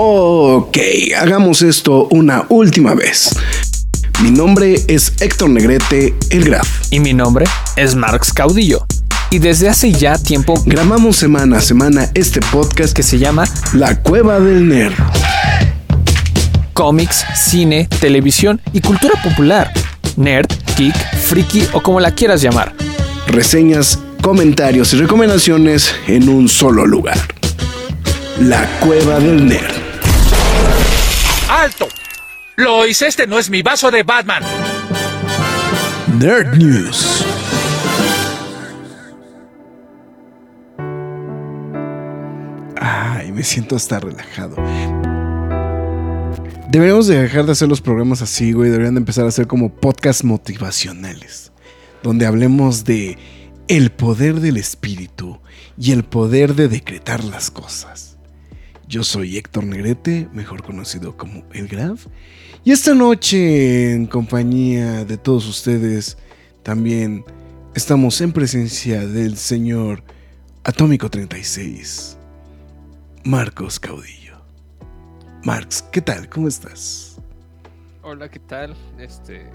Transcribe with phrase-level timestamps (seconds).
[0.00, 0.78] Ok,
[1.18, 3.36] hagamos esto una última vez.
[4.22, 6.68] Mi nombre es Héctor Negrete, el Graf.
[6.92, 8.86] Y mi nombre es Marx Caudillo.
[9.30, 13.42] Y desde hace ya tiempo grabamos semana a semana este podcast que se llama
[13.72, 14.94] La Cueva del Nerd.
[16.74, 19.72] Cómics, cine, televisión y cultura popular.
[20.14, 20.46] Nerd,
[20.76, 22.72] geek, friki o como la quieras llamar.
[23.26, 27.18] Reseñas, comentarios y recomendaciones en un solo lugar.
[28.38, 29.87] La Cueva del Nerd.
[31.48, 31.88] ¡Alto!
[32.56, 34.42] Lois, este no es mi vaso de Batman.
[36.18, 37.24] Nerd News.
[42.78, 44.56] Ay, me siento hasta relajado.
[46.68, 48.70] Deberíamos de dejar de hacer los programas así, güey.
[48.70, 51.52] Deberían de empezar a hacer como podcasts motivacionales.
[52.02, 53.16] Donde hablemos de
[53.68, 55.40] el poder del espíritu
[55.78, 58.07] y el poder de decretar las cosas.
[58.88, 62.06] Yo soy Héctor Negrete, mejor conocido como El Graf.
[62.64, 66.16] Y esta noche, en compañía de todos ustedes,
[66.62, 67.22] también
[67.74, 70.02] estamos en presencia del señor
[70.64, 72.16] Atómico 36,
[73.24, 74.38] Marcos Caudillo.
[75.44, 76.30] Marx, ¿qué tal?
[76.30, 77.07] ¿Cómo estás?
[78.10, 78.74] Hola, ¿qué tal?
[78.98, 79.50] Este,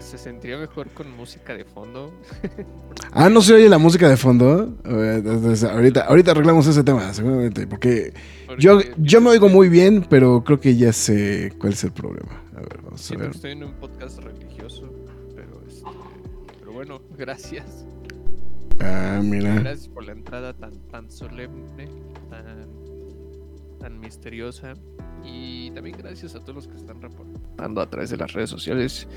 [0.00, 2.12] ¿Se sentiría mejor con música de fondo?
[3.12, 4.76] ah, ¿no se oye la música de fondo?
[4.84, 8.12] ahorita, ahorita arreglamos ese tema, seguramente, porque,
[8.58, 12.42] yo, yo me oigo muy bien, pero creo que ya sé cuál es el problema.
[12.56, 13.30] A ver, vamos a ver.
[13.30, 14.92] Estoy en un podcast religioso,
[15.36, 15.88] pero, este,
[16.58, 17.86] pero bueno, gracias.
[18.80, 19.54] Ah, mira.
[19.60, 21.88] Gracias por la entrada tan, tan solemne,
[22.28, 22.66] tan,
[23.78, 24.74] tan misteriosa.
[25.24, 29.08] Y también gracias a todos los que están reportando a través de las redes sociales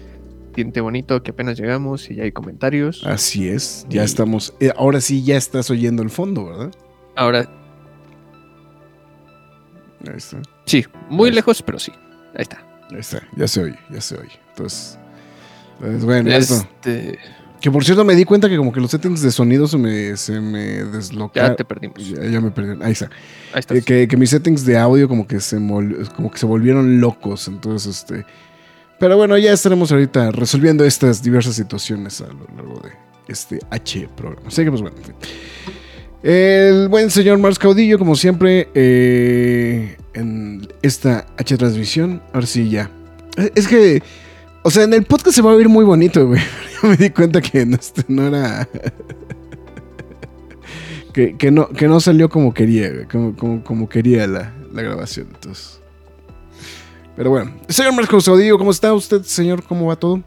[0.56, 3.04] Siente bonito que apenas llegamos y ya hay comentarios.
[3.06, 4.54] Así es, ya estamos.
[4.62, 6.72] Eh, ahora sí ya estás oyendo el fondo, ¿verdad?
[7.18, 7.40] Ahora.
[10.08, 10.42] Ahí está.
[10.66, 11.92] Sí, muy lejos, pero sí.
[12.36, 12.66] Ahí está.
[12.90, 14.32] Ahí está, ya se oye, ya se oye.
[14.52, 14.98] Entonces,
[15.78, 17.20] pues, bueno, este...
[17.66, 20.16] Que por cierto me di cuenta que como que los settings de sonido se me,
[20.18, 21.50] se me deslocaron.
[21.50, 21.98] Ya te perdimos.
[22.08, 22.80] Ya, me perdí.
[22.84, 23.10] Ahí está.
[23.54, 23.74] Ahí está.
[23.74, 27.48] Eh, que, que, mis settings de audio como que se como que se volvieron locos.
[27.48, 28.24] Entonces, este
[29.00, 32.92] pero bueno, ya estaremos ahorita resolviendo estas diversas situaciones a lo largo de
[33.30, 34.48] este H programa.
[34.48, 34.98] Así que pues bueno,
[36.22, 42.22] El buen señor Mars Caudillo, como siempre, eh, en esta H transmisión.
[42.32, 42.92] Ahora sí, ya.
[43.56, 44.04] Es que,
[44.66, 46.42] o sea, en el podcast se va a oír muy bonito, güey.
[46.82, 48.68] Yo me di cuenta que no, este, era.
[51.38, 55.28] que, no, que no salió como quería, como, como, quería la, la grabación.
[55.36, 55.80] Entonces.
[57.16, 59.62] Pero bueno, señor Marcos Odillo, ¿cómo está usted, señor?
[59.62, 60.24] ¿Cómo va todo?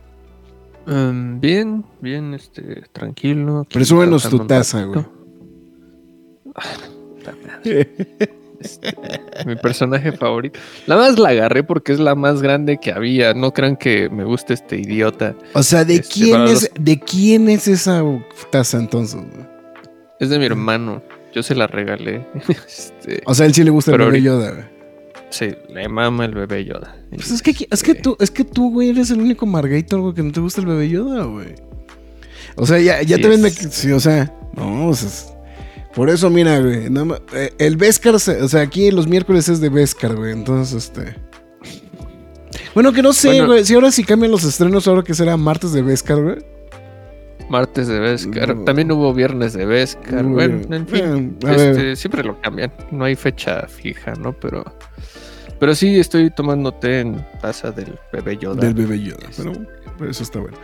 [0.86, 3.66] Um, bien, bien, este, tranquilo.
[3.68, 5.04] Presúmenos tu taza, güey.
[8.60, 8.94] Este,
[9.46, 10.58] mi personaje favorito.
[10.86, 13.34] La más la agarré porque es la más grande que había.
[13.34, 15.34] No crean que me guste este idiota.
[15.54, 18.02] O sea, ¿de este, quién es de quién es esa
[18.50, 19.20] taza entonces?
[20.20, 21.02] Es de mi hermano.
[21.32, 22.26] Yo se la regalé.
[22.48, 24.64] Este, o sea, a él sí le gusta el bebé Yoda, güey.
[25.30, 26.96] Sí, le mama el bebé Yoda.
[27.10, 30.14] Pues es que, es que tú, es que tú, güey, eres el único Margator, güey,
[30.14, 31.54] que no te gusta el bebé Yoda, güey.
[32.56, 35.08] O sea, ya, ya te ven, sí, o sea, no, o sea,
[35.94, 36.86] por eso, mira, güey,
[37.32, 41.16] eh, el Vescar, o sea, aquí los miércoles es de Vescar, güey, entonces, este...
[42.74, 45.72] Bueno, que no sé, güey, si ahora sí cambian los estrenos, ahora que será martes
[45.72, 46.36] de Vescar, güey.
[47.48, 48.64] Martes de Vescar.
[48.64, 50.24] También hubo viernes de Vescar.
[50.24, 51.38] Bueno, en fin.
[51.46, 52.72] Este, siempre lo cambian.
[52.90, 54.32] No hay fecha fija, ¿no?
[54.32, 54.64] Pero.
[55.58, 58.60] Pero sí estoy tomando té en taza del bebé Yoda.
[58.60, 59.26] Del bebé Yoda.
[59.36, 59.52] Pero,
[59.96, 60.58] pues, eso está bueno.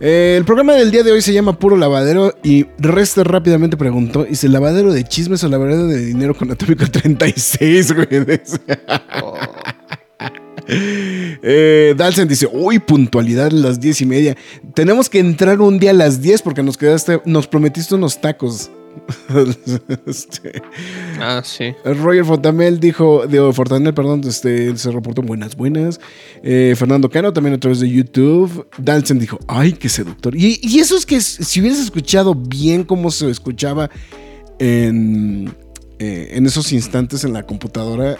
[0.00, 4.26] Eh, el programa del día de hoy se llama Puro Lavadero y Rester rápidamente preguntó:
[4.28, 8.08] ¿y si el lavadero de chismes o lavadero de dinero con Atómico 36, güey?
[9.22, 9.34] oh.
[10.66, 14.34] Eh, Dalsen dice, uy, puntualidad a las diez y media.
[14.72, 18.70] Tenemos que entrar un día a las 10 porque nos quedaste, nos prometiste unos tacos.
[20.06, 20.62] este,
[21.20, 21.74] ah, sí.
[21.84, 26.00] Roger Fontamel dijo, de Fortanel, perdón, este, se reportó buenas, buenas.
[26.42, 28.66] Eh, Fernando Cano también a través de YouTube.
[28.78, 30.34] Dalsen dijo, ay, qué seductor.
[30.36, 33.90] Y, eso es que si hubieras escuchado bien cómo se escuchaba
[34.58, 35.54] en,
[35.98, 38.18] eh, en esos instantes en la computadora,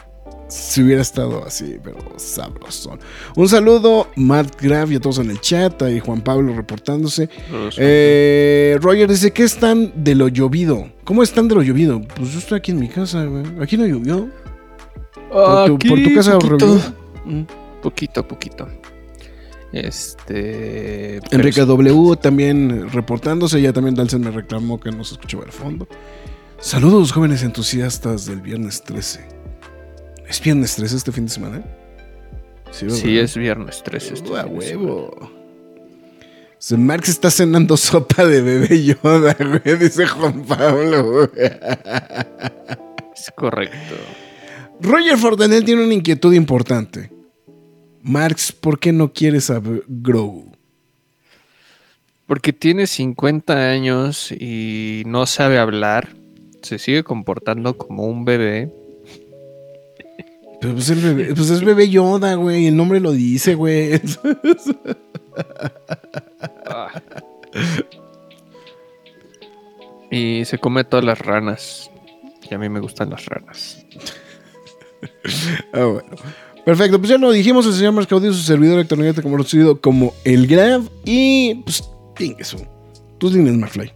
[0.55, 3.01] si hubiera estado así, pero sabrosón.
[3.35, 5.83] Un saludo, Matt Graff y a todos en el chat.
[5.83, 7.29] Ahí Juan Pablo reportándose.
[7.77, 10.89] Eh, Roger dice: ¿Qué están de lo llovido?
[11.03, 12.01] ¿Cómo están de lo llovido?
[12.03, 13.45] Pues yo estoy aquí en mi casa, güey.
[13.61, 14.31] Aquí no llovió.
[15.29, 16.81] por, tu, por, tu, casa poquito,
[17.25, 17.43] mm.
[17.83, 18.69] poquito, poquito.
[19.73, 21.17] Este.
[21.33, 23.61] Enrique W también reportándose.
[23.61, 25.89] Ya también Dalsen me reclamó que no se escuchaba al fondo.
[26.61, 29.34] Saludos, jóvenes entusiastas del viernes 13
[30.29, 31.63] ¿Es viernes 3 este fin de semana?
[32.71, 34.15] Sí, es viernes 13.
[34.15, 35.31] este Uh, a huevo.
[36.59, 41.05] Se Marx está cenando sopa de bebé Yoda, güey, dice Juan Pablo.
[41.29, 41.29] güey.
[43.15, 43.95] Es correcto.
[44.81, 47.11] Roger Fortanel tiene una inquietud importante.
[48.03, 50.53] Marx, ¿por qué no quieres a Grogu?
[52.27, 56.09] Porque tiene 50 años y no sabe hablar.
[56.63, 58.73] Se sigue comportando como un bebé.
[60.61, 62.67] Pero pues, el bebé- pues es bebé Yoda, güey.
[62.67, 64.01] El nombre lo dice, güey.
[66.67, 66.89] Ah.
[70.11, 71.91] Y se come todas las ranas.
[72.49, 73.85] Y a mí me gustan las ranas.
[75.73, 76.17] Ah, bueno.
[76.65, 80.47] Perfecto, pues ya lo dijimos, el señor Marx Caudillo, su servidor electrónico conocido como el
[80.47, 80.83] Grab.
[81.05, 81.83] Y pues,
[82.39, 82.59] eso.
[83.19, 83.93] Tus líneas, McFly.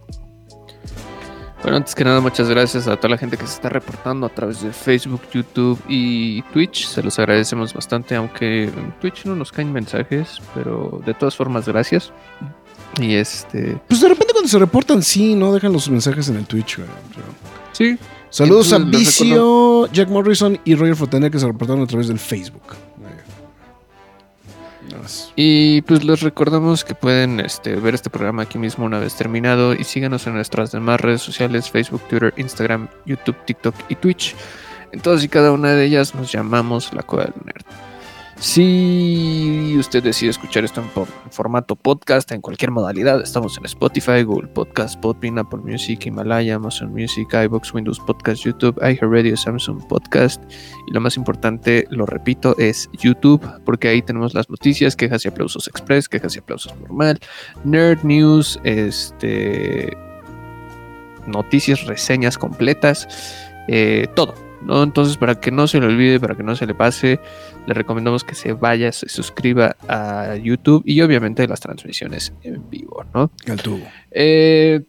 [1.61, 4.29] Bueno, antes que nada, muchas gracias a toda la gente que se está reportando a
[4.29, 6.87] través de Facebook, YouTube y Twitch.
[6.87, 11.67] Se los agradecemos bastante, aunque en Twitch no nos caen mensajes, pero de todas formas,
[11.67, 12.13] gracias.
[13.01, 15.53] Y este, Pues de repente cuando se reportan, sí, ¿no?
[15.53, 16.89] Dejan los mensajes en el Twitch, güey.
[17.13, 17.27] Pero-
[17.73, 17.97] sí,
[18.31, 22.07] Saludos a Entonces, les Vicio, Jack Morrison y Roger Fontaine que se reportaron a través
[22.07, 22.61] del Facebook.
[25.35, 29.73] Y pues les recordamos que pueden este, ver este programa aquí mismo una vez terminado
[29.73, 34.35] y síganos en nuestras demás redes sociales, Facebook, Twitter, Instagram, YouTube, TikTok y Twitch.
[34.91, 37.65] En todas y cada una de ellas nos llamamos La Cueva del Nerd.
[38.39, 44.47] Si usted decide escuchar esto en formato podcast, en cualquier modalidad, estamos en Spotify, Google
[44.47, 50.41] Podcast, Podbean, Apple Music, Himalaya, Amazon Music, iBox, Windows Podcast, YouTube, iHeartRadio, Samsung Podcast
[50.87, 55.27] y lo más importante, lo repito, es YouTube, porque ahí tenemos las noticias, quejas y
[55.27, 57.19] aplausos express, quejas y aplausos normal,
[57.65, 59.97] nerd news, este,
[61.27, 63.05] noticias, reseñas completas,
[63.67, 64.33] eh, todo.
[64.61, 64.83] ¿no?
[64.83, 67.19] Entonces, para que no se le olvide, para que no se le pase,
[67.69, 73.05] le recomendamos que se vaya, se suscriba a YouTube y obviamente las transmisiones en vivo,
[73.13, 73.31] ¿no?
[73.47, 73.87] Al tubo.
[74.11, 74.81] Eh,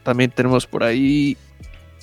[0.03, 1.37] También tenemos por ahí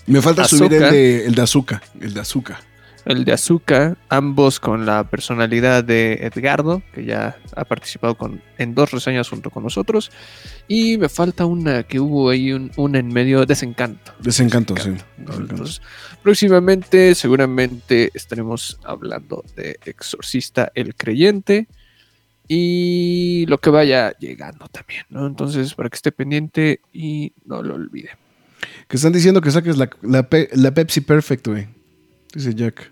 [0.06, 0.92] Me falta subir el Azúcar.
[0.92, 1.82] de, el de azúcar.
[2.00, 2.58] El de azúcar.
[3.06, 8.74] el de Azuka, ambos con la personalidad de Edgardo, que ya ha participado con, en
[8.74, 10.10] dos reseñas junto con nosotros.
[10.68, 14.12] Y me falta una que hubo ahí, un, una en medio, Desencanto.
[14.20, 14.90] Desencanto, sí.
[15.16, 15.54] Desencanto.
[15.54, 15.82] Entonces,
[16.22, 21.68] próximamente, seguramente estaremos hablando de Exorcista el Creyente
[22.52, 25.24] y lo que vaya llegando también, ¿no?
[25.24, 28.10] Entonces, para que esté pendiente y no lo olvide.
[28.88, 31.68] Que están diciendo que saques la, la, Pe- la Pepsi Perfect, güey.
[32.34, 32.90] Dice Jack.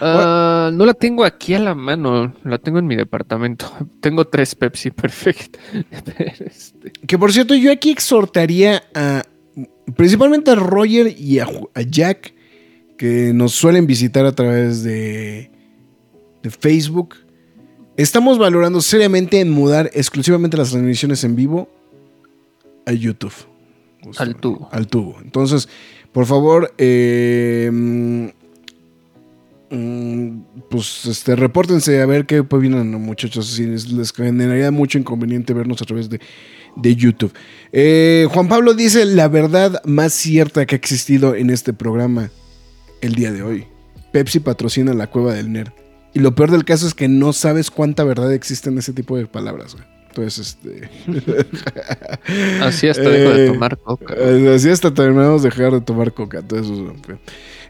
[0.00, 3.70] Ah, no la tengo aquí a la mano, la tengo en mi departamento.
[4.00, 5.56] Tengo tres Pepsi Perfect.
[6.40, 9.22] Este, Que por cierto, yo aquí exhortaría a
[9.96, 12.34] principalmente a Roger y a, a Jack,
[12.98, 15.50] que nos suelen visitar a través de,
[16.42, 17.14] de Facebook.
[17.96, 21.68] Estamos valorando seriamente en mudar exclusivamente las transmisiones en vivo
[22.86, 23.34] a YouTube.
[24.16, 24.68] Al tubo.
[24.72, 25.16] Al tubo.
[25.22, 25.68] Entonces,
[26.12, 28.26] por favor, eh, mm,
[29.70, 33.46] mm, pues este, repórtense a ver qué opinan, muchachos.
[33.46, 36.18] Si les, les generaría mucho inconveniente vernos a través de,
[36.76, 37.32] de YouTube.
[37.72, 42.30] Eh, Juan Pablo dice la verdad más cierta que ha existido en este programa
[43.02, 43.66] el día de hoy.
[44.12, 45.81] Pepsi patrocina la cueva del nerd.
[46.14, 49.16] Y lo peor del caso es que no sabes cuánta verdad existe en ese tipo
[49.16, 49.86] de palabras, güey.
[50.08, 50.90] Entonces, este.
[52.62, 54.14] así hasta dejo de Eh, tomar coca.
[54.18, 56.40] eh, Así hasta terminamos de dejar de tomar coca.
[56.40, 56.76] Entonces,
[57.08, 57.16] eh,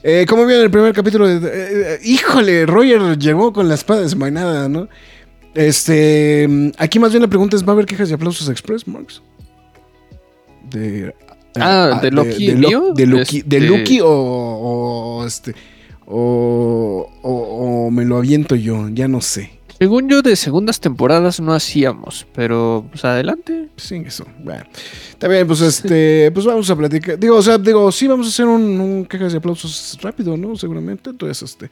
[0.03, 1.29] eh, ¿Cómo viene el primer capítulo?
[1.29, 1.51] de- eh,
[1.95, 4.89] eh, híjole, Roger llegó con la espada desmainada, ¿no?
[5.55, 6.73] Este.
[6.79, 9.23] Aquí más bien la pregunta es: ¿va a haber quejas y aplausos express, Marx?
[10.71, 11.15] De.
[11.57, 12.55] Ah, ¿de Loki de,
[12.97, 15.55] de Loki, de Loki o, o, este.
[16.15, 19.51] O, o- o me lo aviento yo, ya no sé.
[19.79, 23.69] Según yo, de segundas temporadas no hacíamos, pero pues adelante.
[23.77, 24.25] Sin eso.
[24.45, 24.63] Bueno,
[25.11, 27.19] está bien, pues este, pues vamos a platicar.
[27.19, 30.55] Digo, o sea, digo, sí, vamos a hacer un, un quejas y aplausos rápido, ¿no?
[30.55, 31.11] Seguramente.
[31.11, 31.69] Entonces, este.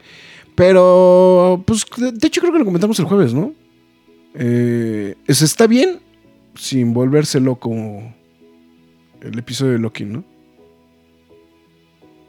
[0.55, 3.53] Pero, pues, de, de hecho, creo que lo comentamos el jueves, ¿no?
[4.33, 5.99] Eh, es- está bien
[6.55, 7.71] sin volverse loco
[9.21, 10.23] el episodio de Loki, ¿no?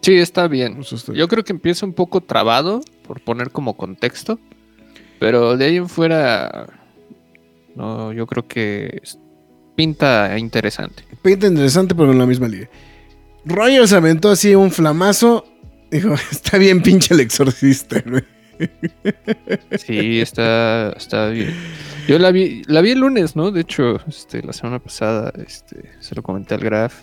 [0.02, 0.82] Sí, está bien.
[1.14, 4.38] Yo creo que empieza un poco trabado, por poner como contexto.
[5.20, 6.66] Pero de ahí en fuera.
[7.76, 9.00] No, yo creo que
[9.76, 11.04] pinta interesante.
[11.22, 12.68] Pinta interesante, pero en la misma liga.
[13.44, 15.44] Roger se aventó así un flamazo.
[15.90, 18.24] Dijo, está bien pinche el exorcista, güey.
[19.78, 21.54] Sí, está, está bien.
[22.08, 23.52] Yo la vi, la vi el lunes, ¿no?
[23.52, 26.94] De hecho, este, la semana pasada, este, se lo comenté al Graf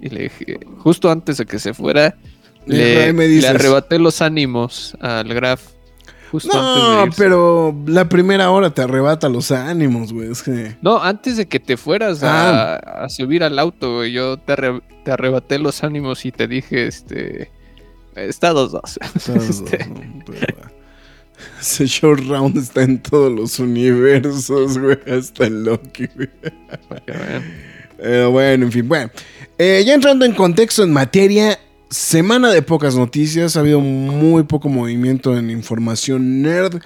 [0.00, 2.16] y le dije, justo antes de que se fuera,
[2.66, 3.50] le, "Ahí me le dices".
[3.50, 5.62] arrebaté los ánimos al Graf.
[6.30, 10.32] Justo antes de No, pero la primera hora te arrebata los ánimos, güey.
[10.32, 10.76] Es que.
[10.82, 12.74] No, antes de que te fueras Ah.
[12.74, 16.48] a, a subir al auto, güey, yo te, arre- te arrebaté los ánimos y te
[16.48, 17.50] dije, este,
[18.16, 18.98] está dos dos.
[19.24, 19.94] todos, Este, ¿no?
[20.26, 20.70] Pero, ah,
[21.60, 24.98] Ese short round está en todos los universos, güey.
[25.16, 26.30] Hasta en Loki, güey.
[27.06, 27.44] vean.
[27.96, 29.08] Pero bueno, en fin, bueno.
[29.56, 31.58] Eh, ya entrando en contexto, en materia,
[31.94, 33.56] semana de pocas noticias.
[33.56, 36.80] Ha habido muy poco movimiento en información nerd.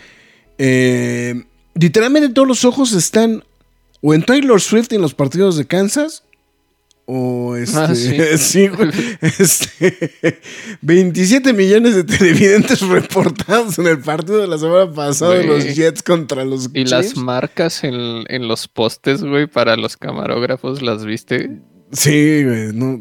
[0.59, 3.45] Eh, literalmente todos los ojos están
[4.01, 6.25] o en Taylor Swift en los partidos de Kansas.
[7.11, 8.19] O este, Ah, sí.
[8.37, 8.69] sí,
[9.39, 10.41] este,
[10.83, 15.75] 27 millones de televidentes reportados en el partido de la semana pasada de los.
[15.75, 21.07] Jets contra los Y las marcas en, en los postes, güey, para los camarógrafos, ¿las
[21.07, 21.63] viste?
[21.91, 23.01] Sí, güey, no,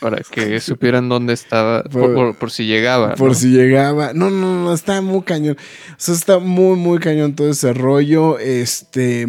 [0.00, 3.14] Para que supieran dónde estaba, por, Por- por- por si llegaba.
[3.14, 3.34] Por ¿no?
[3.34, 4.12] si llegaba.
[4.14, 5.56] No, no, no, está muy cañón.
[5.90, 8.38] O sea, está muy, muy cañón todo ese rollo.
[8.38, 9.26] Este.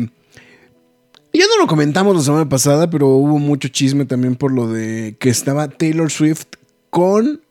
[1.34, 5.16] Ya no lo comentamos la semana pasada, pero hubo mucho chisme también por lo de
[5.20, 6.46] que estaba Taylor Swift
[6.90, 7.42] con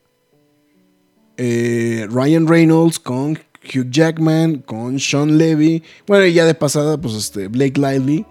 [1.37, 3.33] eh, Ryan Reynolds, con
[3.65, 5.83] Hugh Jackman, con Sean Levy.
[6.07, 8.25] Bueno, y ya de pasada, pues este, Blake Lively,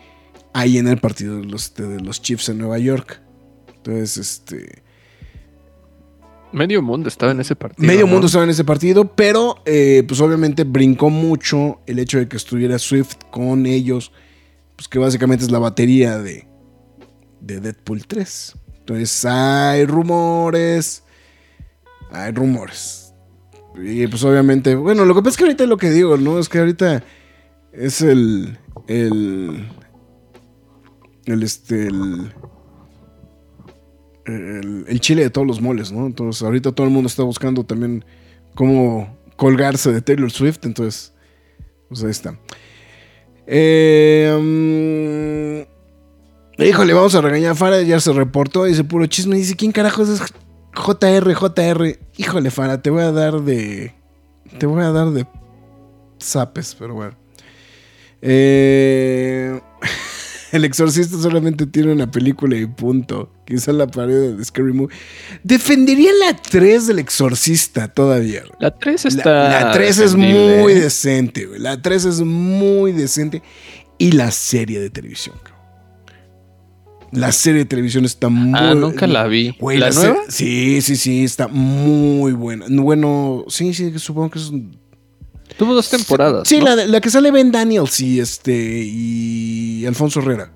[0.53, 3.21] ahí en el partido de los, de los Chiefs en Nueva York.
[3.75, 4.83] Entonces, este.
[6.51, 7.87] Medio mundo estaba en ese partido.
[7.87, 8.11] Medio ¿no?
[8.11, 12.35] mundo estaba en ese partido, pero eh, pues obviamente brincó mucho el hecho de que
[12.35, 14.11] estuviera Swift con ellos,
[14.75, 16.47] pues que básicamente es la batería de,
[17.39, 18.55] de Deadpool 3.
[18.79, 21.03] Entonces hay rumores,
[22.11, 23.13] hay rumores.
[23.81, 26.39] Y pues obviamente, bueno, lo que pasa es que ahorita lo que digo, ¿no?
[26.39, 27.03] Es que ahorita
[27.71, 29.69] es el, el,
[31.31, 32.33] el, este, el,
[34.87, 36.05] el, chile de todos los moles, ¿no?
[36.05, 38.05] Entonces, ahorita todo el mundo está buscando también
[38.55, 41.13] cómo colgarse de Taylor Swift, entonces,
[41.89, 42.37] pues ahí está.
[43.47, 45.65] Eh,
[46.57, 49.71] mm, híjole, vamos a regañar a Farah, ya se reportó, dice puro chisme, dice, ¿quién
[49.71, 50.21] carajos es
[50.73, 51.99] JR, JR?
[52.17, 53.93] Híjole, Farah, te voy a dar de...
[54.57, 55.25] Te voy a dar de
[56.19, 57.15] zapes, pero bueno.
[58.21, 59.59] Eh...
[60.53, 63.31] El exorcista solamente tiene una película y punto.
[63.45, 64.95] Quizá la pared de Scary Movie.
[65.43, 68.43] Defendería la 3 del exorcista todavía.
[68.59, 69.49] La 3 La- está.
[69.65, 70.79] La, 3 es muy ¿eh?
[70.81, 71.59] decente, güey.
[71.59, 73.41] La 3 es muy decente.
[73.97, 75.61] Y la serie de televisión, cabrón.
[77.11, 78.57] La serie de televisión está muy...
[78.57, 79.53] Ah, nunca la vi.
[79.59, 80.19] Güey, ¿La se- nueva?
[80.29, 82.65] Sí, sí, sí, está muy buena.
[82.69, 84.49] Bueno, sí, sí, supongo que es...
[85.57, 86.47] Tuvo dos temporadas.
[86.47, 86.75] Sí, ¿no?
[86.75, 88.53] la, que sale Ben Daniels y este
[88.85, 90.51] y Alfonso Herrera.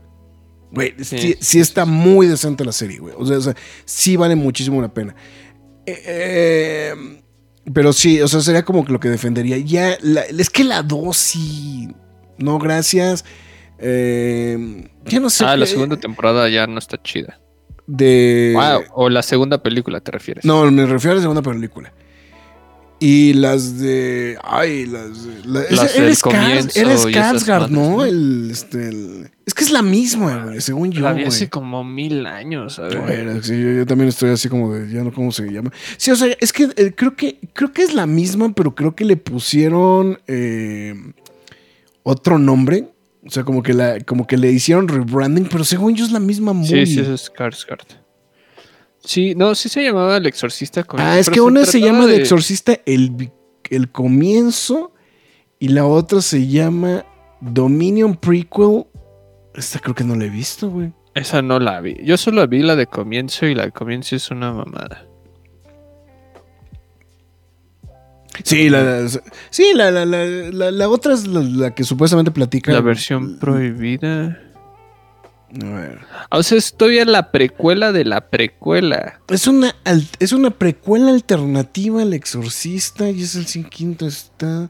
[0.71, 1.17] Güey, sí.
[1.17, 1.35] Sí.
[1.39, 3.13] sí está muy decente la serie, güey.
[3.17, 5.15] O sea, o sea, sí vale muchísimo la pena.
[5.85, 7.21] Eh, eh,
[7.73, 9.57] pero sí, o sea, sería como que lo que defendería.
[9.57, 11.87] Ya, la- es que la 2 sí.
[12.37, 13.23] No, gracias.
[13.79, 15.45] Eh, ya no sé.
[15.45, 17.39] Ah, la segunda temporada ya no está chida.
[17.87, 18.53] De.
[18.55, 20.43] Wow, o la segunda película te refieres.
[20.43, 21.93] No, me refiero a la segunda película.
[22.99, 24.37] Y las de.
[24.43, 25.45] Ay, las de.
[25.45, 28.05] la- Las ese- eres comienzo eres Skarsgård, ¿no?
[28.05, 31.01] El, este, el- es que es la misma, güey, según yo.
[31.01, 32.99] la vi hace como mil años, a ver.
[33.01, 34.91] Bueno, sí, yo, yo también estoy así como de.
[34.91, 35.71] Ya no, ¿cómo se llama?
[35.97, 38.95] Sí, o sea, es que eh, creo que creo que es la misma, pero creo
[38.95, 40.95] que le pusieron eh,
[42.03, 42.89] otro nombre.
[43.25, 46.19] O sea, como que, la, como que le hicieron rebranding, pero según yo es la
[46.19, 46.67] misma muy.
[46.67, 47.85] Sí, sí, es Skarsgård.
[49.05, 50.83] Sí, no, sí se llamaba El Exorcista.
[50.83, 53.31] con- Ah, es que una se llama de de- Exorcista el,
[53.69, 54.93] el comienzo
[55.59, 57.05] y la otra se llama
[57.41, 58.85] Dominion Prequel.
[59.53, 60.91] Esta creo que no la he visto, güey.
[61.13, 61.95] Esa no la vi.
[62.03, 65.05] Yo solo vi la de comienzo y la de comienzo es una mamada.
[68.43, 69.07] Sí, la, la-
[69.49, 72.73] sí, la, la, la, la- la otra es la, la que supuestamente platica.
[72.73, 74.41] La versión prohibida.
[75.63, 75.99] A ver.
[76.31, 79.19] O sea, es todavía la precuela de la precuela.
[79.27, 79.75] Es una,
[80.19, 84.69] es una precuela alternativa al Exorcista y es el sin quinto está.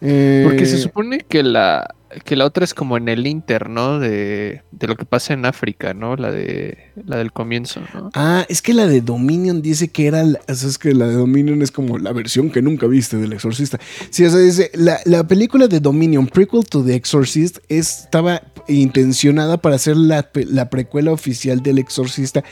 [0.00, 3.98] Eh, Porque se supone que la, que la otra es como en el Inter, ¿no?
[3.98, 6.16] De, de lo que pasa en África, ¿no?
[6.16, 8.10] La de la del comienzo, ¿no?
[8.14, 10.22] Ah, es que la de Dominion dice que era.
[10.22, 13.16] la- o sea, es que la de Dominion es como la versión que nunca viste
[13.16, 13.78] del Exorcista.
[14.10, 14.70] Sí, o sea, dice.
[14.74, 20.28] La, la película de Dominion, Prequel to The Exorcist, es- estaba intencionada para hacer la,
[20.34, 22.44] la precuela oficial del Exorcista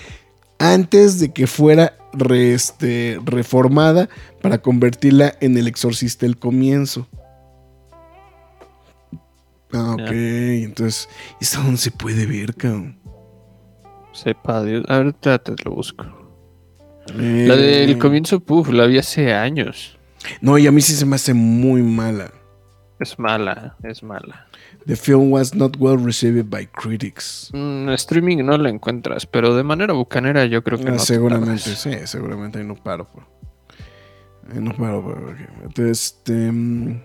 [0.58, 4.08] antes de que fuera re- este, reformada
[4.40, 7.08] para convertirla en el Exorcista el comienzo.
[9.74, 10.64] Ah, ok, Ya.
[10.64, 11.08] entonces,
[11.40, 12.98] ¿esto dónde se puede ver, cabrón?
[14.12, 14.84] Sepa Dios.
[14.88, 16.04] Ahorita te lo busco.
[17.18, 19.98] Eh, La del comienzo, puf, la vi hace años.
[20.40, 22.30] No, y a mí sí se me hace muy mala.
[23.00, 24.46] Es mala, es mala.
[24.86, 27.50] The film was not well received by critics.
[27.52, 30.96] Mm, streaming no la encuentras, pero de manera bucanera yo creo que Ah, no.
[30.98, 33.06] te seguramente, sí, seguramente ahí no paro.
[33.10, 33.24] Por,
[34.52, 35.02] ahí no paro.
[35.02, 35.36] por-.
[35.64, 36.52] Entonces, este.
[36.52, 37.02] mm,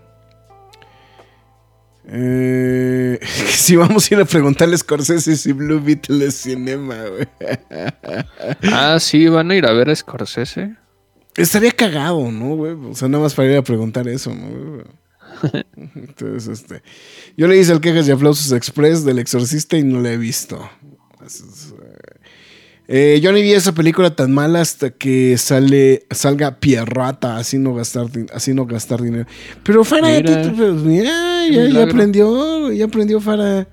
[2.12, 7.28] eh, si vamos a ir a preguntarle a Scorsese si Blue Beetle es cinema, güey.
[8.74, 10.76] Ah, sí, van a ir a ver a Scorsese.
[11.36, 12.74] Estaría cagado, ¿no, güey?
[12.74, 14.34] O sea, nada más para ir a preguntar eso.
[15.96, 16.82] Entonces, este.
[17.38, 20.70] Yo le hice el quejas y aplausos express del exorcista y no la he visto.
[21.26, 21.46] Eso
[22.92, 27.76] eh, yo ni vi esa película tan mala hasta que sale, salga Pierrata, así no
[27.76, 29.26] gastar, así no gastar dinero.
[29.64, 30.54] Pero Farah, ya, Mira.
[30.58, 33.68] pues, ya, ya aprendió, ya aprendió Farah.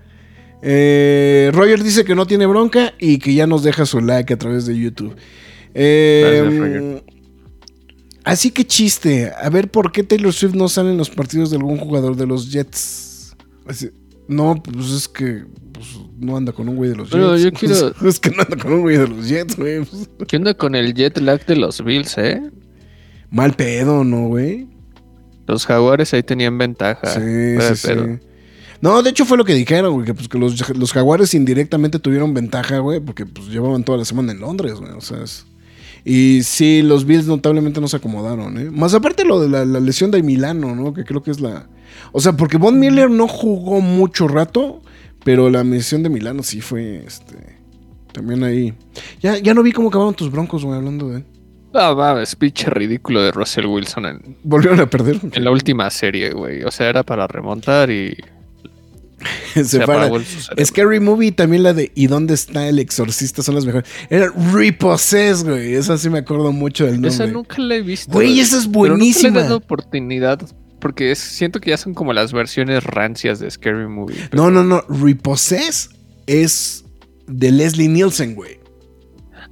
[0.62, 4.38] Eh, Roger dice que no tiene bronca y que ya nos deja su like a
[4.38, 5.14] través de YouTube.
[5.74, 7.04] Eh, Gracias, Roger.
[8.24, 9.32] así que chiste.
[9.40, 12.26] A ver por qué Taylor Swift no sale en los partidos de algún jugador de
[12.26, 13.34] los Jets.
[13.66, 13.90] Así-
[14.28, 15.44] no, pues es que
[15.76, 17.42] pues, no anda con un güey de los Pero Jets.
[17.44, 19.86] yo quiero- Es que no anda con un güey de los Jets, güey.
[20.26, 22.42] ¿Qué onda con el jet lag de los Bills, eh?
[23.30, 24.66] Mal pedo, ¿no, güey?
[25.46, 27.06] Los jaguares ahí tenían ventaja.
[27.06, 27.20] Sí,
[27.56, 28.26] fuera sí, sí.
[28.80, 31.98] No, de hecho fue lo que dijeron, güey, que, pues, que los, los jaguares indirectamente
[31.98, 35.46] tuvieron ventaja, güey, porque pues llevaban toda la semana en Londres, güey, o sea, es-
[36.04, 38.70] Y sí, los Bills notablemente no se acomodaron, ¿eh?
[38.70, 40.92] Más aparte lo de la, la lesión de Milano, ¿no?
[40.94, 41.68] Que creo que es la...
[42.12, 44.82] O sea, porque Von Miller no jugó mucho rato,
[45.26, 47.34] pero la lesión de Milano sí fue, este...
[48.12, 48.72] También ahí...
[49.20, 51.24] Ya, ya no vi cómo acabaron tus broncos, güey, hablando de...
[51.74, 55.18] Ah, va, es pinche ridículo de Russell Wilson en, Volvieron a perder.
[55.32, 56.62] en la última serie, güey.
[56.62, 58.16] O sea, era para remontar y
[59.54, 60.08] se se, para.
[60.64, 63.42] Scary Movie también la de ¿Y dónde está el exorcista?
[63.42, 63.90] Son las mejores.
[64.08, 65.74] Era Repossess, güey.
[65.74, 67.10] Esa sí me acuerdo mucho del nombre.
[67.10, 68.12] Esa nunca la he visto.
[68.12, 69.40] Güey, esa es Pero nunca le buenísima.
[69.40, 70.40] he dado oportunidad
[70.80, 74.16] porque es- siento que ya son como las versiones rancias de Scary Movie.
[74.32, 74.82] No, no, no.
[74.88, 75.90] Repossess
[76.26, 76.84] es
[77.26, 78.58] de Leslie Nielsen, güey.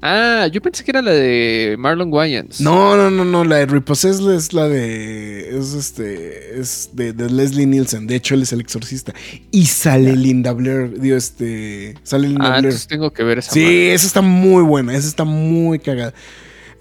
[0.07, 2.61] Ah, yo pensé que era la de Marlon Wayans.
[2.61, 3.43] No, no, no, no.
[3.43, 5.57] La de Repossess es la de.
[5.59, 6.61] Es este.
[6.61, 8.07] Es de, de Leslie Nielsen.
[8.07, 9.15] De hecho, él es el exorcista.
[9.51, 11.01] Y sale Linda Blair.
[11.01, 11.95] Digo, este.
[12.03, 12.65] Sale Linda Ah, Blair.
[12.67, 13.95] entonces tengo que ver esa Sí, madre.
[13.95, 16.13] esa está muy buena, esa está muy cagada.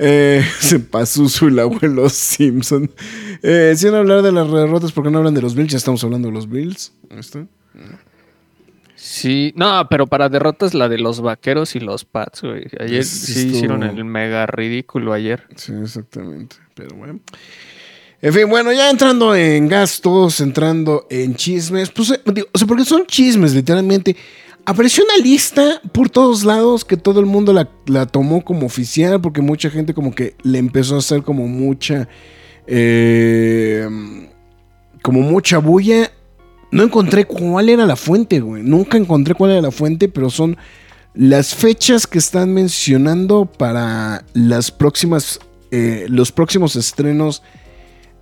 [0.06, 2.92] Eh, se pasó su el abuelo Simpson.
[3.42, 5.72] Eh, si van a hablar de las derrotas, ¿por qué no hablan de los Bills?
[5.72, 6.92] Ya estamos hablando de los Bills.
[7.10, 7.48] Ahí está.
[8.96, 12.68] Sí, no, pero para derrotas la de los vaqueros y los Pats, güey.
[12.80, 15.48] Ayer sí hicieron el mega ridículo ayer.
[15.56, 16.58] Sí, exactamente.
[16.74, 17.22] Pero bueno.
[18.22, 22.68] En fin, bueno, ya entrando en gastos, entrando en chismes, pues, eh, digo, o sea,
[22.68, 24.16] porque son chismes, literalmente.
[24.66, 29.42] Apareció una lista por todos lados que todo el mundo la, tomó como oficial, porque
[29.42, 32.08] mucha gente como que le empezó a hacer como mucha,
[32.66, 33.88] eh,
[35.02, 36.12] como mucha bulla.
[36.72, 38.64] No encontré cuál era la fuente, güey.
[38.64, 40.56] Nunca encontré cuál era la fuente, pero son
[41.14, 45.40] las fechas que están mencionando para las próximas,
[45.72, 47.44] eh, los próximos estrenos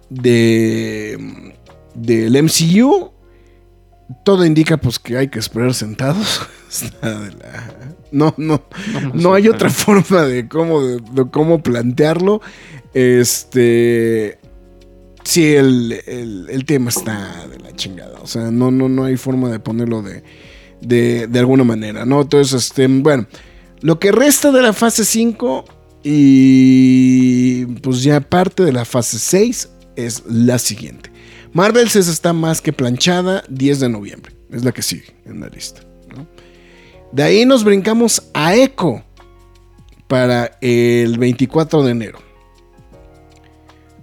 [0.10, 1.54] de
[1.93, 3.12] del MCU.
[4.24, 6.41] Todo indica pues que hay que esperar sentados.
[8.13, 8.62] No, no,
[9.13, 12.41] no hay otra forma de cómo, de, de cómo plantearlo.
[12.93, 14.38] Este.
[15.24, 18.19] Sí, el, el- el tema está de la chingada.
[18.21, 20.24] O sea, no, no, no hay forma de ponerlo de,
[20.82, 22.21] de, de alguna manera, ¿no?
[22.21, 23.28] Entonces, este, bueno,
[23.82, 25.65] lo que resta de la fase 5
[26.04, 31.11] y pues ya parte de la fase 6 es la siguiente.
[31.53, 34.33] Marvel's está más que planchada, 10 de noviembre.
[34.51, 35.81] Es la que sigue en la lista.
[37.11, 39.03] De ahí nos brincamos a Echo
[40.07, 42.19] para el 24 de enero.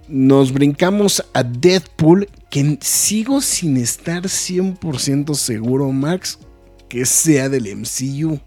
[0.07, 6.39] Nos brincamos a Deadpool, que sigo sin estar 100% seguro, Max,
[6.87, 8.39] que sea del MCU.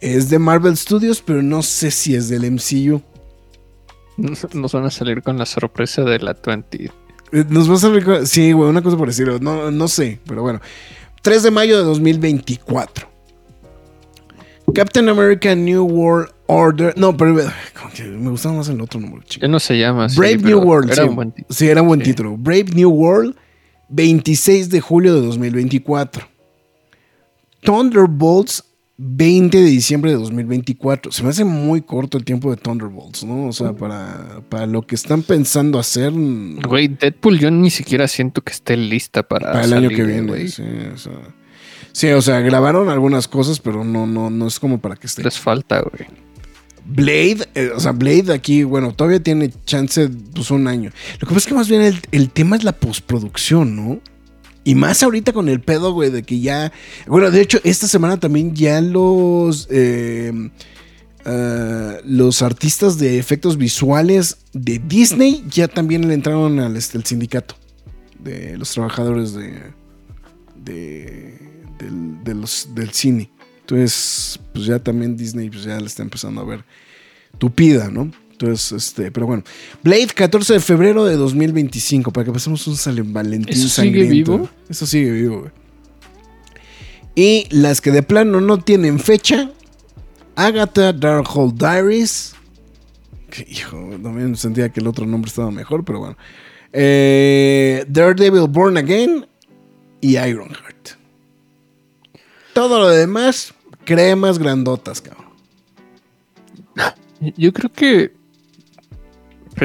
[0.00, 3.00] Es de Marvel Studios, pero no sé si es del MCU.
[4.16, 7.01] Nos nos van a salir con la sorpresa de la 20.
[7.32, 8.26] Eh, Nos vas a ver.
[8.26, 9.38] Sí, güey, una cosa por decirlo.
[9.38, 10.60] No, no sé, pero bueno.
[11.22, 13.08] 3 de mayo de 2024.
[14.74, 16.94] Captain America New World Order.
[16.96, 19.22] No, pero me gustaba más el otro número.
[19.40, 20.90] Ya no se llama Brave New World.
[20.92, 21.08] Era sí.
[21.08, 21.46] un buen título.
[21.54, 22.06] Sí, era un buen Sí.
[22.06, 22.36] título.
[22.36, 23.34] Brave New World,
[23.88, 26.26] 26 de julio de 2024.
[27.62, 28.64] Thunderbolts
[28.98, 31.10] 20 de diciembre de 2024.
[31.12, 33.46] Se me hace muy corto el tiempo de Thunderbolts, ¿no?
[33.46, 36.12] O sea, para, para lo que están pensando hacer.
[36.12, 40.04] mm, Güey, Deadpool yo ni siquiera siento que esté lista para, Para el año que
[40.04, 40.28] viene.
[40.28, 40.48] güey.
[40.48, 40.62] Sí,
[40.94, 41.12] o sea,
[41.92, 45.22] sí, o sea, grabaron algunas cosas, pero no, no, no es como para que esté.
[45.24, 46.08] Les falta, güey.
[46.84, 50.90] Blade, eh, o sea, Blade aquí, bueno, todavía tiene chance, pues un año.
[51.20, 54.00] Lo que pasa es que más bien el, el tema es la postproducción, ¿no?
[54.64, 56.72] Y más ahorita con el pedo, güey, de que ya.
[57.06, 59.66] Bueno, de hecho, esta semana también ya los.
[59.70, 60.32] eh,
[61.24, 67.04] ah, los artistas de efectos visuales de Disney ya también le entraron al este, el
[67.04, 67.56] sindicato
[68.18, 69.72] de los trabajadores de.
[70.56, 71.38] de
[71.78, 72.22] del,
[72.74, 73.30] del cine.
[73.60, 76.64] Entonces, pues ya también Disney pues ya le está empezando a ver
[77.38, 78.10] tupida, ¿no?
[78.42, 79.44] Entonces, este, pero bueno.
[79.82, 84.32] Blade, 14 de febrero de 2025, para que pasemos un San Valentín ¿Eso sigue sangriento.
[84.32, 84.48] vivo?
[84.68, 85.50] Eso sigue vivo, güey.
[87.14, 89.50] Y las que de plano no tienen fecha,
[90.34, 92.34] Agatha Darkhold Diaries.
[93.30, 96.16] Que, hijo, también sentía que el otro nombre estaba mejor, pero bueno.
[96.72, 99.26] Eh, Daredevil Born Again
[100.00, 100.90] y Ironheart.
[102.54, 105.32] Todo lo demás, cremas grandotas, cabrón.
[107.36, 108.12] Yo creo que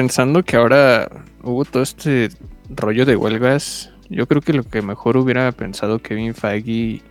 [0.02, 1.10] pensando que ahora
[1.42, 2.28] hubo todo este
[2.70, 7.02] rollo de huelgas, yo creo que lo que mejor hubiera pensado Kevin Feige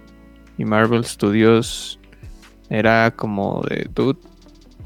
[0.57, 1.99] y Marvel Studios
[2.69, 4.17] era como de, dude,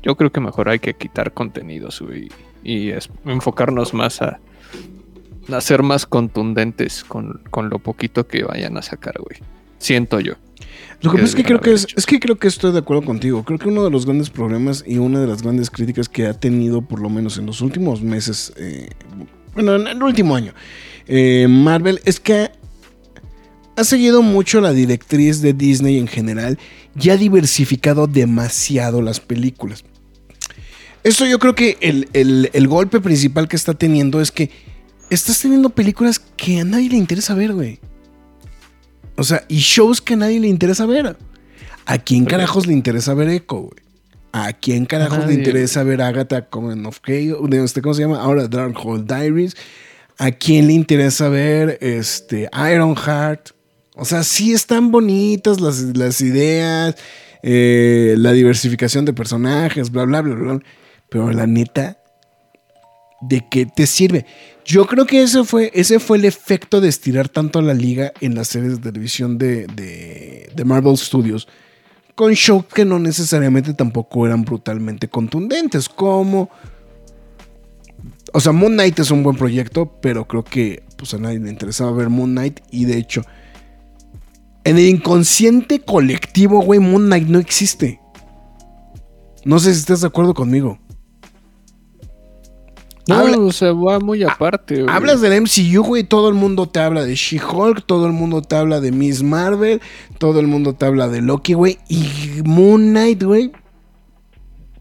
[0.01, 2.03] yo creo que mejor hay que quitar contenidos
[2.63, 4.39] y es- enfocarnos más a,
[5.53, 9.39] a ser más contundentes con, con lo poquito que vayan a sacar, güey.
[9.77, 10.33] Siento yo.
[11.01, 13.03] Lo que pasa es que creo que es, es que creo que estoy de acuerdo
[13.03, 13.43] contigo.
[13.43, 16.33] Creo que uno de los grandes problemas y una de las grandes críticas que ha
[16.33, 18.89] tenido, por lo menos en los últimos meses, eh,
[19.55, 20.53] bueno, en el último año,
[21.07, 22.51] eh, Marvel, es que
[23.75, 26.59] ha seguido mucho la directriz de Disney en general
[26.99, 29.83] y ha diversificado demasiado las películas.
[31.03, 34.51] Esto yo creo que el, el- el golpe principal que está teniendo es que
[35.09, 37.79] estás teniendo películas que a nadie le interesa ver, güey.
[39.21, 41.15] O sea, y shows que a nadie le interesa ver.
[41.85, 43.83] ¿A quién carajos le interesa ver Echo, güey?
[44.31, 47.47] ¿A quién carajos le interesa ver Agatha Coven of Chaos?
[47.51, 48.19] este, ¿Cómo se llama?
[48.19, 49.55] Ahora Darkhold Diaries.
[50.17, 53.51] ¿A quién le interesa ver este, Ironheart?
[53.95, 56.95] O sea, sí están bonitas las, las ideas,
[57.43, 60.59] eh, la diversificación de personajes, bla, bla, bla, bla.
[61.09, 61.99] Pero la neta,
[63.21, 64.25] ¿de qué te sirve?
[64.65, 68.11] Yo creo que ese fue, ese fue el efecto de estirar tanto a la liga
[68.21, 71.47] en las series de televisión de, de, de Marvel Studios,
[72.15, 76.49] con shows que no necesariamente tampoco eran brutalmente contundentes, como...
[78.33, 81.49] O sea, Moon Knight es un buen proyecto, pero creo que pues, a nadie le
[81.49, 83.23] interesaba ver Moon Knight y de hecho,
[84.63, 87.99] en el inconsciente colectivo, güey, Moon Knight no existe.
[89.43, 90.79] No sé si estás de acuerdo conmigo.
[93.07, 94.83] No, Habla- o sea, va muy aparte.
[94.83, 94.95] güey.
[94.95, 98.55] Hablas del MCU, güey, todo el mundo te habla de She-Hulk, todo el mundo te
[98.55, 99.81] habla de Miss Marvel,
[100.19, 103.51] todo el mundo te habla de Loki, güey, y Moon Knight, güey.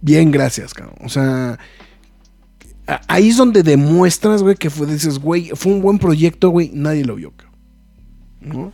[0.02, 0.96] Bien, gracias, cabrón.
[1.02, 1.58] O sea,
[3.08, 7.04] ahí es donde demuestras, güey, que fue, dices, güey, fue un buen proyecto, güey, nadie
[7.04, 7.50] lo vio, cabrón.
[8.40, 8.72] ¿No?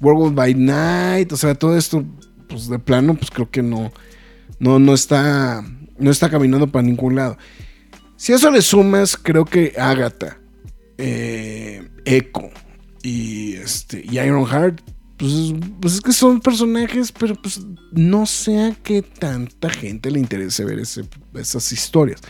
[0.00, 2.04] World by Night, o sea, todo esto,
[2.48, 3.92] pues de plano, pues creo que no,
[4.58, 5.64] no, no está,
[5.98, 7.38] no está caminando para ningún lado.
[8.24, 10.40] Si eso le sumas, creo que Agatha,
[10.96, 12.48] eh, Echo
[13.02, 14.80] y, este, y Ironheart,
[15.18, 17.60] pues, es- pues es que son personajes, pero pues
[17.92, 22.22] no sé a qué tanta gente le interese ver esas historias.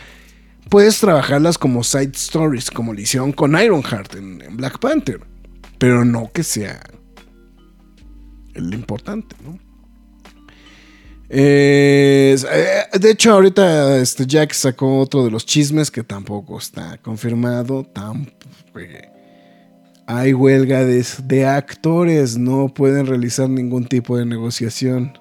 [0.69, 5.21] Puedes trabajarlas como side stories, como le hicieron con Ironheart en, en Black Panther,
[5.77, 6.81] pero no que sea
[8.53, 9.57] el importante, ¿no?
[11.29, 16.97] Eh, eh, de hecho, ahorita este Jack sacó otro de los chismes que tampoco está
[16.99, 17.83] confirmado.
[17.83, 19.09] Tampoco, eh,
[20.07, 25.17] hay huelga de, de actores, no pueden realizar ningún tipo de negociación.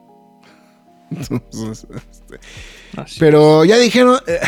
[1.11, 2.39] Entonces, este,
[3.19, 4.19] pero ya dijeron.
[4.27, 4.41] eh,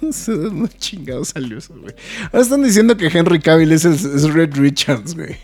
[0.28, 1.94] no chingado salió eso, güey.
[2.32, 5.36] Ahora están diciendo que Henry Cavill es, el- es Red Richards, güey.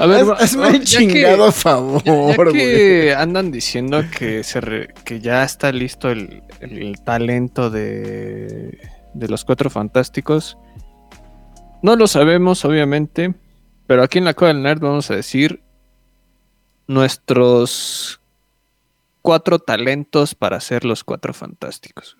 [0.00, 4.94] A ver, hazme el que- chingado a favor, Ya, que andan diciendo que, se re-
[5.04, 8.78] que ya está listo el, el talento de,
[9.14, 10.58] de los cuatro fantásticos,
[11.82, 13.34] no lo sabemos, obviamente,
[13.86, 15.62] pero aquí en la Cueva del Nerd vamos a decir
[16.86, 18.20] nuestros
[19.22, 22.16] cuatro talentos para ser los cuatro fantásticos.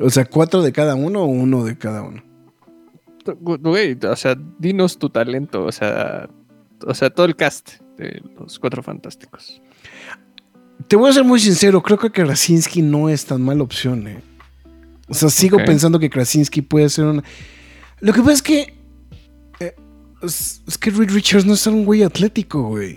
[0.00, 2.22] O sea, cuatro de cada uno o uno de cada uno.
[3.40, 6.28] Güey, o sea, dinos tu talento, o sea,
[6.86, 9.60] o sea, todo el cast de los Cuatro Fantásticos.
[10.88, 14.22] Te voy a ser muy sincero, creo que Krasinski no es tan mala opción, eh.
[15.08, 17.22] O sea, sigo pensando que Krasinski puede ser una.
[18.00, 18.74] Lo que pasa es que.
[19.60, 19.74] eh,
[20.22, 22.96] es, es que Reed Richards no es un güey atlético, güey.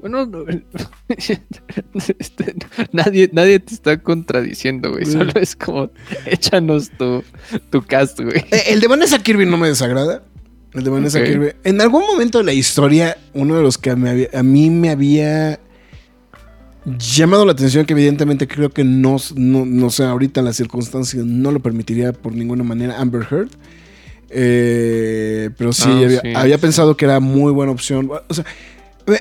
[0.00, 0.44] Bueno, no,
[1.08, 2.54] este,
[2.92, 5.04] nadie, nadie te está contradiciendo, güey.
[5.06, 5.90] Solo es como,
[6.26, 7.24] échanos tu,
[7.70, 8.38] tu cast, güey.
[8.50, 10.22] Eh, El de Vanessa Kirby no me desagrada.
[10.74, 11.22] El de Vanessa.
[11.24, 11.52] Kirby.
[11.64, 14.90] En algún momento de la historia, uno de los que me había- a mí me
[14.90, 15.58] había
[16.98, 21.52] llamado la atención, que evidentemente creo que no, no, no sé, ahorita las circunstancias no
[21.52, 23.48] lo permitiría por ninguna manera, Amber Heard.
[24.30, 26.60] Eh, pero sí, Ah, había, sí, había sí.
[26.60, 28.10] pensado que era muy buena opción.
[28.28, 28.44] O sea,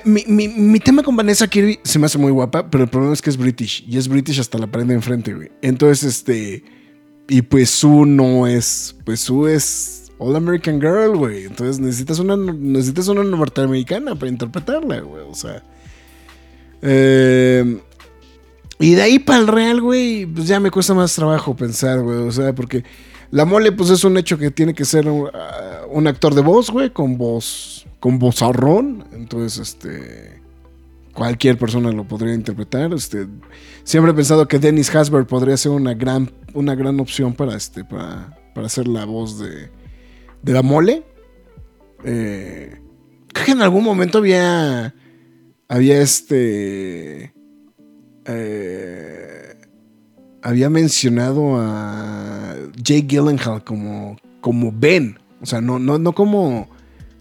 [0.04, 3.14] mi, mi- mi tema con Vanessa Kirby se me hace muy guapa, pero el problema
[3.14, 3.86] es que es British.
[3.88, 5.50] Y es British hasta la pared de enfrente, güey.
[5.62, 6.64] Entonces, este.
[7.30, 8.96] Y pues Sue no es.
[9.06, 11.46] Pues Sue es All American Girl, güey.
[11.46, 15.24] Entonces necesitas una, necesitas una norteamericana para interpretarla, güey.
[15.30, 15.64] O sea.
[16.82, 17.80] eh,
[18.80, 22.20] y de ahí para el real, güey, pues ya me cuesta más trabajo pensar, güey.
[22.20, 22.84] O sea, porque
[23.32, 26.42] la mole, pues es un hecho que tiene que ser un, ah, un actor de
[26.42, 27.86] voz, güey, con voz.
[28.00, 29.06] Con vozarrón.
[29.14, 30.38] Entonces, este.
[31.14, 32.94] Cualquier persona lo podría interpretar.
[32.94, 33.26] Este,
[33.84, 37.84] siempre he pensado que Dennis Hasber podría ser una gran, una gran opción para, este,
[37.84, 39.72] para, para hacer la voz de,
[40.42, 41.04] de la mole.
[42.04, 42.80] Eh,
[43.34, 44.94] creo que en algún momento había.
[45.70, 47.34] Había este.
[48.26, 49.56] eh,
[50.42, 55.20] había mencionado a Jake Gyllenhaal como, como Ben.
[55.42, 56.70] O sea, no, no, no como.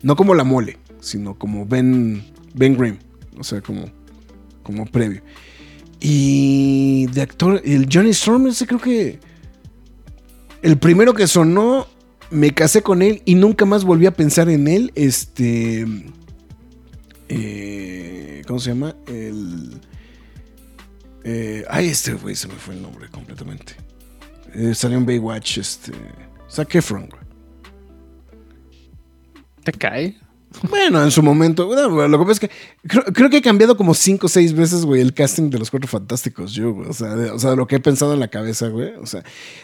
[0.03, 2.25] No como la mole, sino como Ben.
[2.55, 2.99] Ben Grimm.
[3.39, 3.87] O sea, como.
[4.63, 5.23] Como previo.
[6.01, 9.19] Y de actor, el Johnny Storm, ese creo que.
[10.63, 11.87] El primero que sonó,
[12.31, 14.93] me casé con él y nunca más volví a pensar en él.
[14.95, 15.87] Este.
[17.29, 18.95] eh, ¿Cómo se llama?
[19.07, 19.81] El.
[21.25, 23.75] eh, ay, este güey se me fue el nombre completamente.
[24.55, 25.93] Eh, salió en Baywatch, este.
[26.51, 27.23] Zac Efron, güey.
[29.65, 30.17] ¿Te cae?
[30.63, 31.69] Bueno, en su momento.
[32.09, 32.51] lo que pasa es que
[33.13, 35.89] creo, que he cambiado como cinco o seis veces, güey, el casting de los cuatro
[35.89, 36.89] fantásticos, yo, güey.
[36.89, 38.95] O sea, de, o sea, lo que he pensado en la cabeza, güey.
[39.01, 39.23] O sea,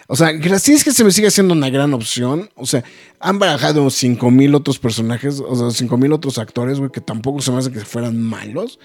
[0.09, 2.51] o sea, gracias que se me sigue haciendo una gran opción.
[2.55, 2.85] O sea,
[3.21, 7.41] han barajado cinco mil otros personajes, o sea, cinco mil otros actores, güey, que tampoco
[7.41, 8.79] se me hace que fueran malos.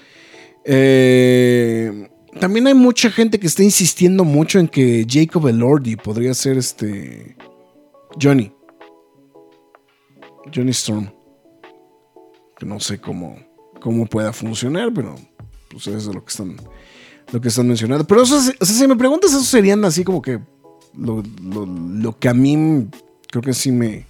[0.64, 2.08] Eh,
[2.40, 7.36] también hay mucha gente que está insistiendo mucho en que Jacob Elordi podría ser este.
[8.20, 8.52] Johnny.
[10.54, 11.17] Johnny Storm
[12.60, 13.36] no sé cómo,
[13.80, 15.14] cómo pueda funcionar, pero
[15.70, 16.56] pues eso es lo que están,
[17.32, 18.06] lo que están mencionando.
[18.06, 20.40] Pero eso, es- o sea, si me preguntas, eso serían así como que
[20.96, 22.88] lo, lo- lo que a mí
[23.30, 24.06] creo que sí me,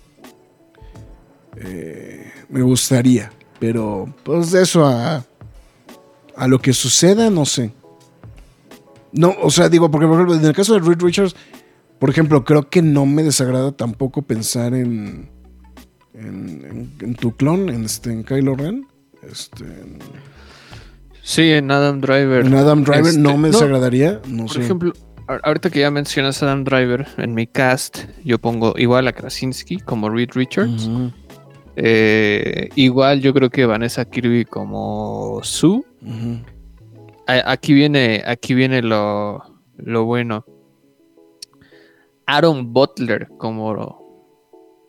[1.57, 3.33] eh, me gustaría.
[3.59, 5.25] Pero pues de eso a,
[6.37, 7.73] a lo que suceda, no sé.
[9.13, 11.35] No, o sea, digo, porque por ejemplo, en el caso de Reed Richards,
[11.99, 15.31] por ejemplo, creo que no me desagrada tampoco pensar en
[16.19, 18.87] en, en- en tu clon, en, este, en Kylo Ren.
[19.23, 19.99] Este, en,
[21.23, 22.47] Sí, en Adam Driver.
[22.47, 24.21] en Adam Driver Este, no me desagradaría.
[24.27, 24.63] No Por sé.
[24.63, 24.93] ejemplo,
[25.45, 29.79] ahorita que ya mencionas a Adam Driver, en mi cast yo pongo igual a Krasinski
[29.79, 30.89] como Reed Richards.
[31.77, 35.83] Eh, igual yo creo que Vanessa Kirby como Sue.
[37.27, 39.43] Aquí viene, aquí viene lo,
[39.77, 40.47] lo bueno.
[42.27, 43.98] Aaron Butler como,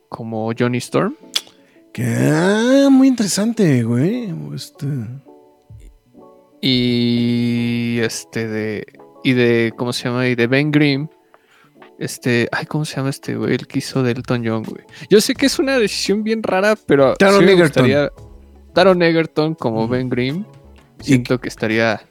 [0.09, 1.15] como Johnny Storm.
[1.93, 4.33] Que ah, muy interesante, güey.
[4.53, 4.85] Este,
[6.61, 8.85] Y este de.
[9.23, 9.73] Y de.
[9.77, 10.27] ¿Cómo se llama?
[10.27, 11.07] Y de Ben Grimm.
[11.97, 12.47] Este.
[12.51, 13.53] Ay, ¿cómo se llama este güey?
[13.55, 14.83] El que hizo de Elton John, güey.
[15.09, 17.15] Yo sé que es una decisión bien rara, pero.
[17.15, 17.89] Taron me Egerton.
[18.73, 19.87] Taron Egerton como.
[19.87, 20.45] Ben Grimm.
[20.99, 22.01] Siento que estaría.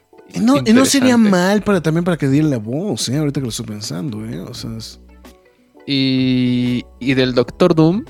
[0.41, 3.17] no, no sería mal para también para que diera la voz, ¿eh?
[3.17, 4.39] Ahorita que lo estoy pensando, ¿eh?
[4.41, 4.99] O sea, es-
[5.85, 8.05] Y, y del Doctor Doom.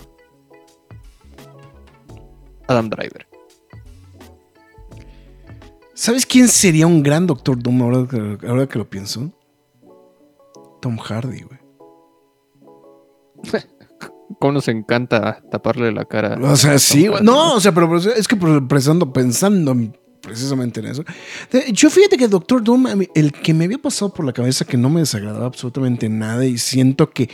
[2.67, 3.27] Adam Driver.
[5.93, 9.31] ¿Sabes quién sería un gran Doctor Doom ahora que, ahora que lo pienso?
[10.81, 11.59] Tom Hardy, güey.
[14.39, 16.37] Cómo nos encanta taparle la cara.
[16.41, 17.23] O sea, sí, güey.
[17.23, 19.75] No, o sea, pero es que por- pensando, pensando
[20.21, 21.03] precisamente en eso.
[21.71, 24.89] Yo fíjate que Doctor Doom, el que me había pasado por la cabeza que no
[24.89, 27.29] me desagradaba absolutamente nada y siento que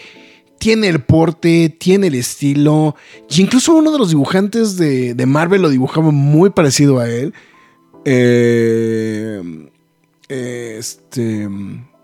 [0.58, 2.95] tiene el porte, tiene el estilo,
[3.30, 7.34] y incluso uno de los dibujantes de, de Marvel lo dibujaba muy parecido a él.
[8.06, 9.69] Eh,
[10.30, 11.50] este.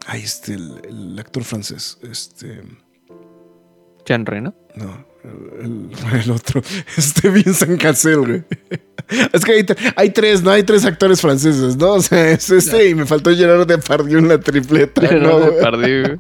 [0.08, 1.98] Ay, este, el, el actor francés.
[2.02, 2.62] Este.
[4.06, 4.54] Jean Reno.
[4.76, 5.90] No, El,
[6.24, 6.62] el otro,
[6.98, 8.44] este Vincent Cassel, güey.
[9.34, 10.52] Es que hay, tre- hay tres, ¿no?
[10.52, 11.94] Hay tres actores franceses, ¿no?
[11.94, 15.40] O sea, es este y me faltó Gerard Depardieu en la tripleta, ¿no?
[15.40, 16.04] güey.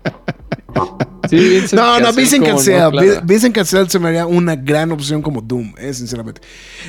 [1.29, 2.91] Sí, No, no, Vincent Cassel.
[2.91, 3.21] no.
[3.23, 6.41] Vincent Cassel se me haría una gran opción como Doom, eh, sinceramente.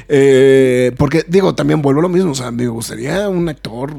[0.08, 2.32] Eh, porque, digo, también vuelvo a lo mismo.
[2.32, 3.94] O sea, me gustaría un actor.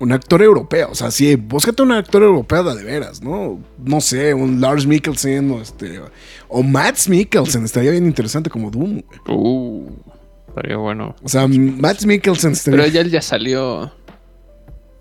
[0.00, 0.88] Un actor europeo.
[0.90, 3.60] O sea, sí, búscate un actor europeo de, de veras, ¿no?
[3.84, 6.00] No sé, un Lars Mikkelsen o este.
[6.48, 7.64] O Mads Mikkelsen.
[7.64, 9.02] Estaría bien interesante como Doom.
[9.02, 9.38] güey.
[9.38, 9.90] Uh,
[10.48, 11.14] estaría bueno.
[11.22, 12.80] O sea, Mads Mikkelsen estaría.
[12.80, 13.92] Pero ya él ya salió.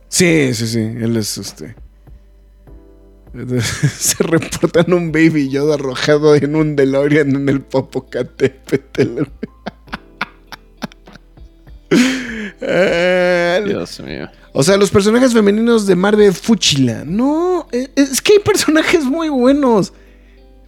[0.09, 0.79] Sí, sí, sí.
[0.79, 1.75] Él es este.
[3.61, 9.21] Se reportan un baby Yoda arrojado en un DeLorean en el Popocatépetl.
[12.61, 14.29] Eh, Dios mío.
[14.53, 17.03] o sea, los personajes femeninos de Marvel Fúchila.
[17.05, 19.93] No, eh, es que hay personajes muy buenos.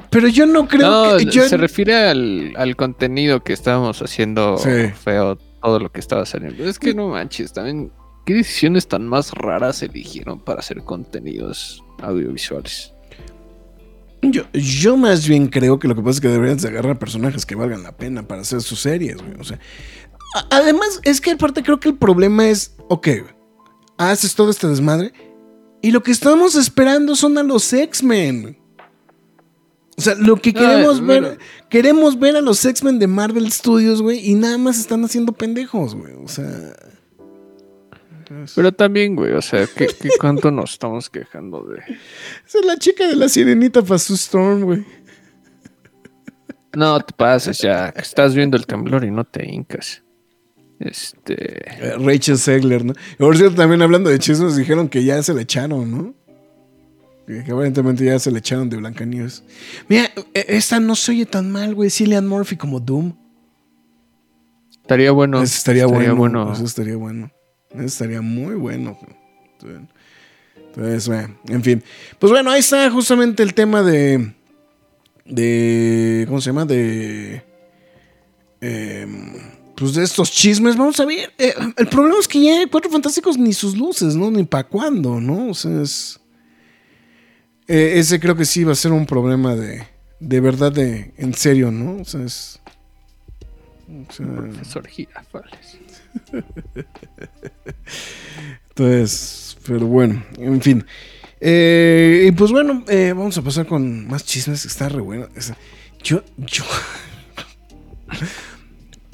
[0.09, 1.25] Pero yo no creo No, que.
[1.25, 4.69] yo- se refiere al, al contenido que estábamos haciendo Sí.
[5.03, 6.65] feo, todo lo que estaba saliendo.
[6.67, 7.91] Es que no manches, también,
[8.25, 12.91] ¿qué decisiones tan más raras eligieron para hacer contenidos audiovisuales?
[14.23, 17.43] Yo, yo más bien creo que lo que pasa es que deberían de agarrar personajes
[17.45, 19.33] que valgan la pena para hacer sus series, güey.
[19.39, 19.59] O sea,
[20.49, 23.07] además, es que aparte creo que el problema es, ok,
[23.97, 25.13] haces todo este desmadre
[25.81, 28.57] y lo que estamos esperando son a los X-Men.
[29.97, 31.37] O sea, lo que queremos ver,
[31.69, 35.95] queremos ver a los X-Men de Marvel Studios, güey, y nada más están haciendo pendejos,
[35.95, 36.13] güey.
[36.13, 36.73] O sea,
[38.55, 41.79] Pero también, güey, o sea, ¿qué, qué cuánto nos estamos quejando de...?
[42.47, 44.85] esa es la chica de la sirenita para su Storm, güey.
[46.73, 50.03] No te pases ya, estás viendo el temblor y no te hincas.
[50.81, 51.35] Este...
[51.85, 52.93] Eh, Rachel Segler, ¿no?
[53.17, 56.15] Por cierto, también hablando de chismes, dijeron que ya se le echaron, ¿no?
[57.27, 59.43] Que, que aparentemente ya se le echaron de Blancanieves.
[59.87, 61.89] Mira, eh, esta no se oye tan mal, güey.
[61.89, 63.13] Cillian Murphy como Doom.
[64.71, 65.41] Estaría bueno.
[65.41, 66.15] Eso estaría, bueno.
[66.15, 66.51] bueno.
[66.51, 67.31] Eso estaría bueno.
[67.69, 68.97] Eso estaría muy bueno.
[70.55, 71.83] Entonces, bueno, en fin.
[72.19, 74.33] Pues bueno, ahí está justamente el tema de.
[75.25, 76.25] De.
[76.27, 76.65] ¿Cómo se llama?
[76.65, 77.43] De.
[78.59, 80.77] em, pues de estos chismes.
[80.77, 81.33] Vamos a ver.
[81.39, 84.29] eh, el problema es que ya hay Cuatro Fantásticos ni sus luces, ¿no?
[84.29, 85.49] Ni para cuándo, ¿no?
[85.49, 86.19] O sea, es.
[87.67, 89.87] eh, ese creo que sí va a ser un problema de.
[90.19, 91.15] De verdad, de.
[91.17, 91.99] En serio, ¿no?
[92.01, 92.59] O sea, es.
[94.07, 95.79] o sea, Profesor Girafales.
[98.69, 100.85] Entonces, pero bueno, en fin.
[101.39, 104.63] Eh, y pues bueno, eh, vamos a pasar con más chismes.
[104.63, 105.27] Está re bueno.
[106.03, 106.65] Yo, yo.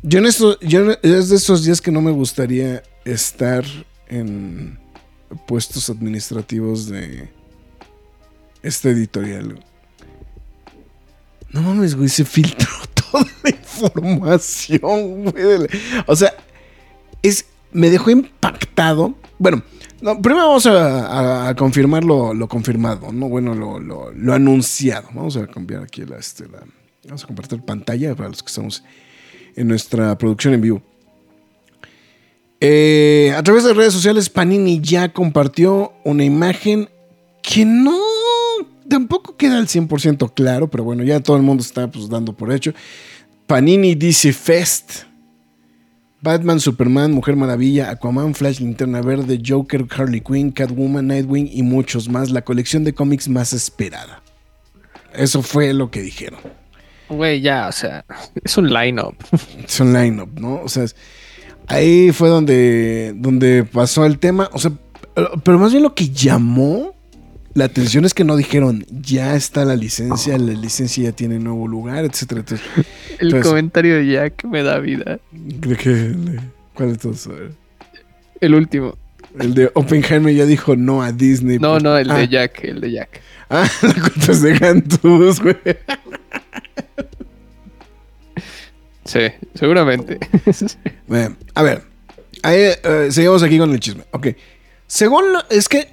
[0.10, 3.66] Yo en esto, yo es de esos días que no me gustaría estar
[4.08, 4.80] en
[5.48, 7.30] puestos administrativos de
[8.64, 9.60] este editorial.
[11.52, 12.70] No mames, güey, se filtró
[13.12, 15.68] toda la información, güey.
[16.06, 16.34] O sea,
[17.22, 19.14] es, me dejó impactado.
[19.38, 19.62] Bueno,
[20.02, 23.28] no, primero vamos a, a- confirmar lo, confirmado, ¿no?
[23.28, 25.10] Bueno, lo anunciado.
[25.14, 26.64] Vamos a cambiar aquí la, este, la-
[27.06, 28.84] Vamos a compartir pantalla para los que estamos
[29.58, 30.82] en nuestra producción en vivo.
[32.60, 36.90] Eh, a través de redes sociales, Panini ya compartió una imagen
[37.44, 37.98] que no
[38.88, 42.52] tampoco queda al 100% claro, pero bueno, ya todo el mundo está pues, dando por
[42.52, 42.74] hecho.
[43.46, 45.04] Panini DC Fest.
[46.20, 52.10] Batman, Superman, Mujer Maravilla, Aquaman, Flash, Linterna Verde, Joker, Harley Quinn, Catwoman, Nightwing y muchos
[52.10, 52.32] más.
[52.32, 54.24] La colección de cómics más esperada.
[55.14, 56.40] Eso fue lo que dijeron.
[57.10, 58.06] Güey, ya, o sea,
[58.44, 59.16] es un line-up.
[59.66, 60.62] Es un line-up, ¿no?
[60.64, 60.96] O sea, es-
[61.68, 64.50] ahí fue donde, donde pasó el tema.
[64.54, 64.72] O sea,
[65.44, 66.96] pero- más bien lo que llamó
[67.54, 71.68] la atención es que no dijeron, ya está la licencia, la licencia ya tiene nuevo
[71.68, 72.70] lugar, etcétera, etcétera.
[73.20, 75.20] El Entonces- comentario de Jack me da vida.
[75.32, 76.14] ¿De qué?
[76.76, 77.00] ¿Cuál?
[77.04, 77.52] A ver.
[78.42, 78.96] El último.
[79.40, 81.58] El de Oppenheimer ya dijo no a Disney.
[81.58, 83.22] No, por- no, el ah, de Jack, el de Jack.
[83.50, 85.56] Ah, la es de Gantus, güey.
[89.08, 89.20] Sí,
[89.56, 90.20] seguramente.
[92.44, 94.04] A ver, eh, seguimos aquí con el chisme.
[94.12, 94.28] Ok,
[94.86, 95.88] según es que,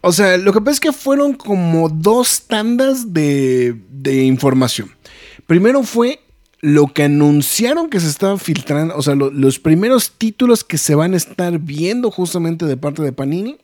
[0.00, 4.90] o sea, lo que pasa es que fueron como dos tandas de, de información.
[5.46, 6.20] Primero fue
[6.60, 10.94] lo que anunciaron que se estaba filtrando, o sea, lo- los primeros títulos que se
[10.94, 13.58] van a estar viendo justamente de parte de Panini.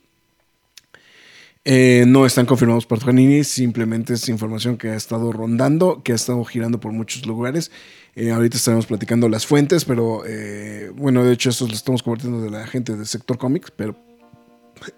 [1.71, 6.15] Eh, no están confirmados por Panini, simplemente es información que ha estado rondando, que ha
[6.15, 7.69] estado girando por muchos lugares.
[8.15, 12.41] Eh, ahorita estaremos platicando las fuentes, pero eh, bueno, de hecho, esto lo estamos compartiendo
[12.41, 13.95] de la gente del sector cómics, pero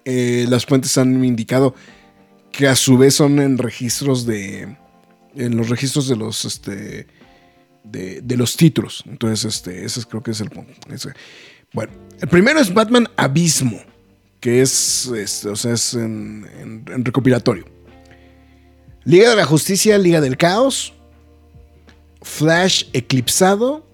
[0.06, 1.74] eh, las fuentes han indicado
[2.50, 4.74] que a su vez son en registros de,
[5.34, 7.06] en los registros de los, este,
[7.84, 9.04] de, de los títulos.
[9.06, 10.72] Entonces, este, ese es- creo que es el punto.
[11.74, 13.78] Bueno, el primero es Batman Abismo,
[14.42, 17.64] que es, este, o sea, es en, en- en recopilatorio.
[19.04, 20.92] Liga de la Justicia, Liga del Caos,
[22.22, 23.86] Flash Eclipsado,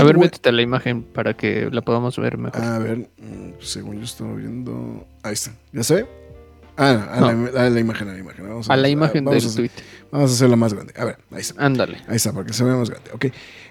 [0.00, 2.60] A ver, métete la imagen para que la podamos ver mejor.
[2.62, 5.06] A ver, mm, según yo estaba viendo.
[5.22, 5.52] Ahí está.
[5.72, 6.06] ¿Ya se ve?
[6.76, 7.50] Ah, a, No.
[7.52, 8.48] la, a la imagen, a la imagen.
[8.48, 9.70] Vamos a la imagen del a hacer- tweet.
[10.10, 10.92] Vamos a hacerla más grande.
[10.96, 11.64] A ver, ahí está.
[11.64, 11.98] Ándale.
[12.08, 13.10] Ahí está, para que se vea más grande.
[13.12, 13.26] Ok.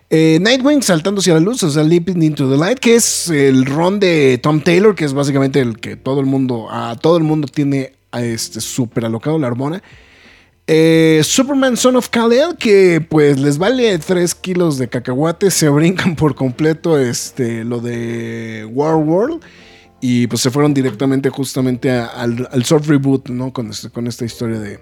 [0.09, 3.65] Eh, Nightwing saltando hacia la luz, o sea, Leaping into the Light, que es el
[3.65, 7.23] ron de Tom Taylor, que es básicamente el que todo el mundo, a todo el
[7.23, 9.81] mundo tiene a este súper alocado la hormona.
[10.67, 16.15] Eh, Superman Son of Kal-El, que pues les vale 3 kilos de cacahuate, se brincan
[16.15, 19.41] por completo este, lo de War World
[20.05, 23.53] y pues se fueron directamente justamente al, al soft reboot, ¿no?
[23.53, 24.77] Con, este- con esta historia de,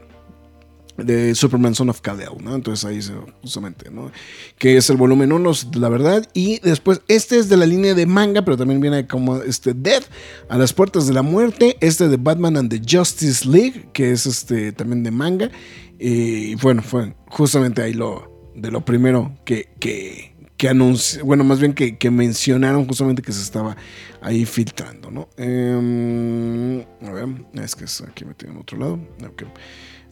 [0.97, 2.55] de Superman Son of Kal-El, ¿no?
[2.55, 3.13] Entonces ahí se,
[3.43, 4.11] justamente, ¿no?
[4.57, 6.27] Que es el volumen 1, la verdad.
[6.33, 10.05] Y después, este es de la línea de manga, pero también viene como este Death
[10.49, 11.77] a las puertas de la muerte.
[11.81, 15.51] Este de Batman and the Justice League, que es este también de manga.
[15.99, 20.30] Y bueno, fue justamente ahí lo de lo primero que, que,
[20.61, 23.75] que anunció, bueno, más bien que, que mencionaron justamente que se estaba
[24.21, 25.27] ahí filtrando, ¿no?
[25.35, 28.99] Em, a ver, es que es aquí metido en otro lado.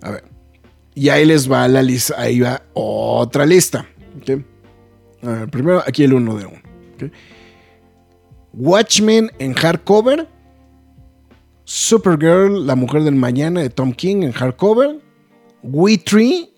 [0.01, 0.23] A ver.
[0.95, 3.85] Y ahí les va la lista, ahí va otra lista.
[4.17, 4.43] ¿ok?
[5.21, 7.11] A ver, primero aquí el uno de uno.
[8.53, 10.27] Watchmen en hardcover.
[11.63, 14.99] Supergirl, la mujer del mañana de Tom King en hardcover.
[15.61, 16.51] We Tree.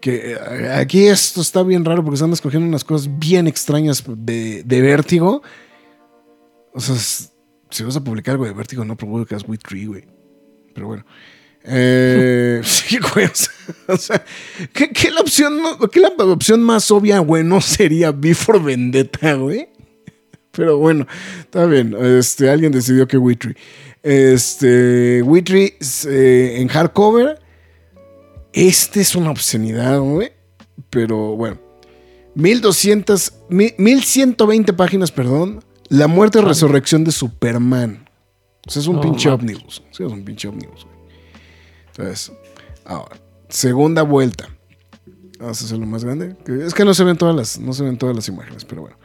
[0.00, 4.62] Que eh, aquí esto está bien raro porque están escogiendo unas cosas bien extrañas de,
[4.62, 5.42] de vértigo.
[6.72, 6.96] O sea,
[7.70, 10.04] si vas a publicar algo de vértigo, no publicas We Tree, güey.
[10.74, 11.04] Pero bueno.
[11.64, 13.26] Eh, sí, güey.
[13.26, 15.58] O sea, o ¿qué, la opción,
[15.92, 19.68] qué la opción más obvia, güey, no sería Before Vendetta, güey?
[20.52, 21.06] Pero bueno,
[21.40, 21.94] está bien.
[21.98, 23.56] Este, alguien decidió que Witry.
[24.02, 25.74] Este, Witry
[26.06, 27.40] eh, en hardcover.
[28.52, 30.32] Este es una obscenidad, güey.
[30.90, 31.58] Pero bueno.
[32.34, 35.64] 1200, mi- 1120 páginas, perdón.
[35.88, 38.08] La muerte y resurrección de Superman.
[38.66, 39.82] O sea, es un No pinche ómnibus.
[39.90, 40.96] Sí, es un pinche ómnibus, güey.
[41.88, 42.32] Entonces,
[42.84, 43.16] ahora,
[43.48, 44.48] segunda vuelta.
[45.40, 46.36] Vamos a hacerlo más grande.
[46.64, 48.96] Es que no se ven todas las, no se ven todas las imágenes, pero bueno.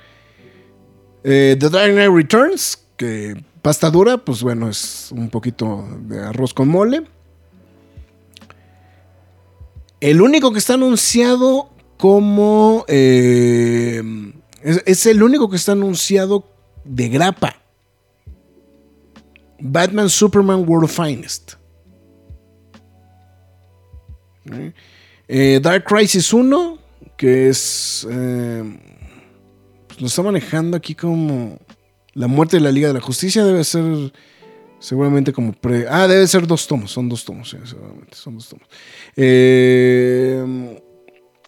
[1.24, 6.54] Eh, The Dark Knight Returns, que pasta dura, pues bueno, es un poquito de arroz
[6.54, 7.04] con mole.
[10.04, 12.84] El único que está anunciado como...
[12.89, 14.04] eh,
[14.62, 16.45] es, el único que está anunciado
[16.84, 17.56] de grapa.
[19.62, 21.54] Batman Superman World Finest.
[25.30, 26.80] Eh, Dark Crisis 1,
[27.16, 28.06] que es...
[28.12, 28.78] eh,
[29.88, 31.60] pues lo está manejando aquí como...
[32.14, 34.12] La muerte de la Liga de la Justicia debe ser...
[34.84, 35.86] Seguramente como pre...
[35.89, 36.91] Ah, debe ser dos tomos.
[36.91, 38.17] Son dos tomos, sí, seguramente.
[38.17, 38.67] Son dos tomos.
[39.15, 40.77] Eh,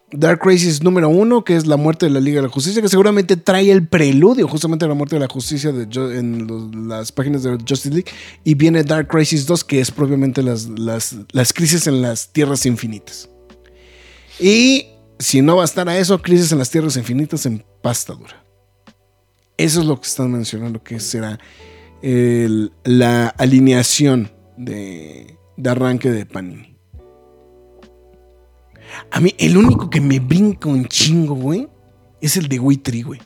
[0.09, 2.88] Dark Crisis número uno, que es la muerte de la Liga de la Justicia, que
[2.88, 5.83] seguramente trae el preludio justamente a la muerte de la justicia de
[6.17, 8.09] en las páginas de Justice League.
[8.45, 12.65] Y viene Dark Crisis 2, que es propiamente las, las, las crisis en las tierras
[12.65, 13.29] infinitas.
[14.39, 14.88] Y
[15.19, 18.45] si no bastará eso, crisis en las tierras infinitas en pasta dura.
[19.57, 21.38] Eso es lo que están mencionando que será
[22.84, 26.78] la alineación de, de arranque de Panini.
[29.12, 31.68] A mí, el único que me brinca un chingo, güey,
[32.22, 33.22] es el de Witry, güey.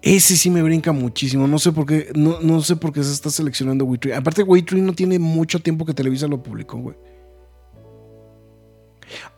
[0.00, 1.46] Ese sí me brinca muchísimo.
[1.46, 4.12] No sé por qué, no, no sé por qué se está seleccionando Witry.
[4.12, 6.96] Aparte, Witry no tiene mucho tiempo que Televisa lo publicó, güey.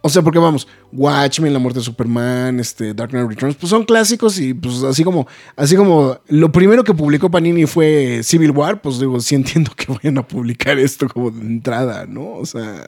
[0.00, 3.84] O sea, porque vamos, Watchmen, La Muerte de Superman, este, Dark Knight Returns, pues son
[3.84, 8.82] clásicos y pues así como, así como lo primero que publicó Panini fue Civil War,
[8.82, 12.34] pues digo, sí entiendo que vayan a publicar esto como de entrada, ¿no?
[12.34, 12.86] O sea,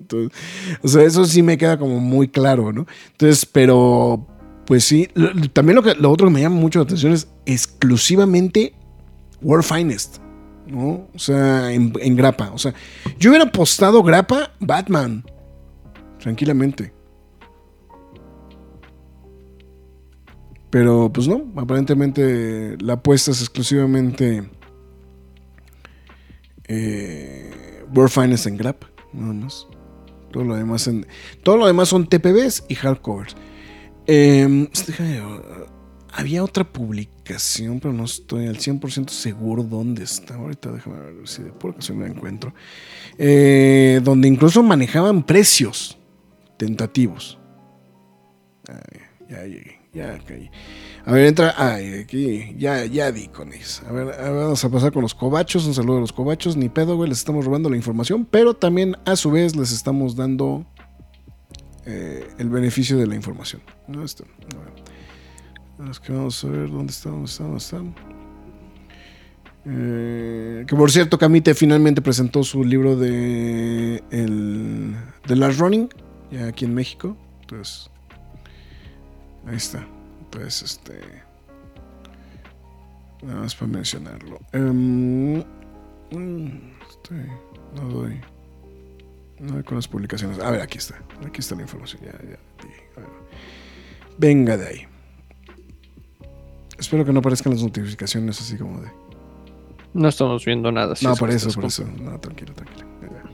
[0.00, 0.38] entonces,
[0.82, 2.86] o sea, eso sí me queda como muy claro, ¿no?
[3.12, 4.26] Entonces, pero,
[4.66, 5.08] pues sí,
[5.52, 8.74] también lo, que, lo otro que me llama mucho la atención es exclusivamente
[9.42, 10.18] World Finest,
[10.66, 11.08] ¿no?
[11.14, 12.50] O sea, en, en grapa.
[12.52, 12.74] O sea,
[13.18, 15.24] yo hubiera apostado grapa Batman
[16.24, 16.90] tranquilamente.
[20.70, 24.42] Pero pues no, aparentemente la apuesta es exclusivamente
[26.66, 29.68] eh, World Finest en Grap, nada más.
[30.32, 30.90] Todo lo demás
[31.42, 33.36] todo lo demás son TPBs y hardcovers.
[34.06, 35.20] Eh, déjame,
[36.10, 40.36] había otra publicación, pero no estoy al 100% seguro dónde está.
[40.36, 42.54] Ahorita déjame ver si de por ocasión la encuentro.
[43.18, 45.98] Eh, donde incluso manejaban precios
[46.64, 47.38] tentativos.
[48.68, 50.50] Ay, ya llegué, ya caí.
[51.04, 51.54] A ver, entra.
[51.56, 53.82] Ay, aquí, ya, ya di con eso.
[53.86, 55.66] A ver, a ver, vamos a pasar con los cobachos.
[55.66, 56.56] Un saludo a los cobachos.
[56.56, 60.16] Ni pedo, güey, les estamos robando la información, pero también a su vez les estamos
[60.16, 60.64] dando
[61.84, 63.60] eh, el beneficio de la información.
[63.86, 65.90] No, esto, a ver.
[65.90, 67.94] Es que vamos a ver dónde está, dónde está, dónde están.
[69.66, 74.94] Eh, que por cierto, Camite finalmente presentó su libro de el
[75.26, 75.88] de Last Running,
[76.30, 77.16] ya aquí en México.
[77.40, 77.90] Entonces,
[79.46, 79.86] ahí está.
[80.20, 81.00] Entonces, este.
[83.22, 84.38] Nada más para mencionarlo.
[84.52, 87.14] Em, mm, este,
[87.74, 88.20] no doy.
[89.40, 90.38] No con las publicaciones.
[90.38, 91.00] A ver, aquí está.
[91.26, 92.02] Aquí está la información.
[92.02, 92.38] Ya, ya.
[94.18, 94.86] Venga de ahí.
[96.78, 98.90] Espero que no aparezcan las notificaciones así como de.
[99.92, 100.96] No estamos viendo nada.
[100.96, 101.84] si no, por eso, por eso.
[101.84, 102.86] No, tranquilo, tranquilo.
[103.02, 103.33] Ya.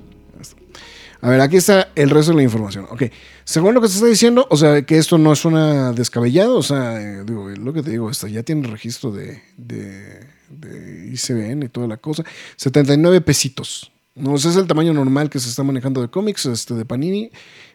[1.23, 2.87] A ver, aquí está el resto de la información.
[2.91, 3.05] Ok,
[3.45, 6.63] según lo que se está diciendo, o sea, que esto no es una descabellado, o
[6.63, 11.69] sea, eh, digo, lo que te digo, ya tiene registro de, de, de ICBN y
[11.69, 12.25] toda la cosa.
[12.57, 13.93] 79 pesitos.
[14.15, 17.31] No, ese es el tamaño normal que se está manejando de cómics, este, de Panini.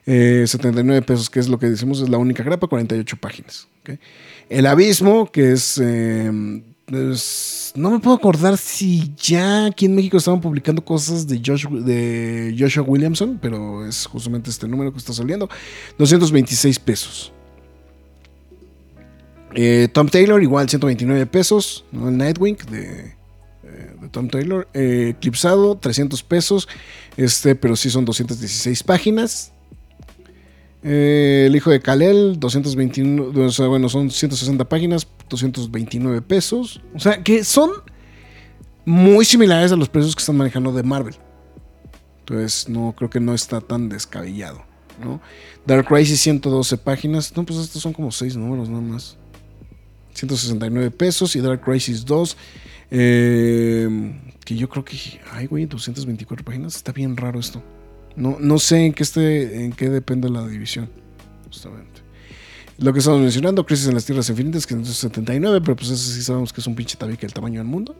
[0.06, 3.68] Eh, 79 pesos, que es lo que decimos, es la única grapa, 48 páginas.
[3.82, 3.98] ok.
[4.50, 10.16] El Abismo, que es, eh, es- No me puedo acordar si ya aquí en México
[10.18, 15.12] estaban publicando cosas de, Josh, de Joshua Williamson, pero es justamente este número que está
[15.14, 15.50] saliendo.
[15.98, 17.34] 226 pesos.
[19.54, 21.86] Eh, Tom Taylor, igual 129 pesos.
[21.94, 23.16] El Nightwing de,
[23.64, 24.68] eh, de Tom Taylor.
[24.74, 26.68] Eh, Eclipsado, 300 pesos.
[27.18, 29.52] Este, pero sí son 216 páginas.
[30.88, 36.80] Eh, el hijo de Kalel, 221, o sea, bueno, son 160 páginas, 229 pesos.
[36.94, 37.72] O sea, que son
[38.86, 41.16] muy similares a los precios que están manejando de Marvel.
[42.20, 44.64] Entonces, no creo que no está tan descabellado,
[45.04, 45.20] ¿no?
[45.66, 47.36] Dark Crisis, 112 páginas.
[47.36, 49.18] No, pues estos son como 6 números nada más.
[50.14, 52.38] 169 pesos y Dark Crisis 2.
[52.92, 54.96] eh, que yo creo que,
[55.32, 56.76] ay, güey, 224 páginas.
[56.76, 57.64] Está bien raro esto.
[58.16, 60.90] No, no sé en qué, esté, en qué depende la división,
[61.46, 62.02] justamente.
[62.78, 66.12] Lo que estamos mencionando, Crisis en las Tierras Infinitas, que es 79, pero pues eso
[66.14, 67.96] sí sabemos que es un pinche tabique del tamaño del mundo.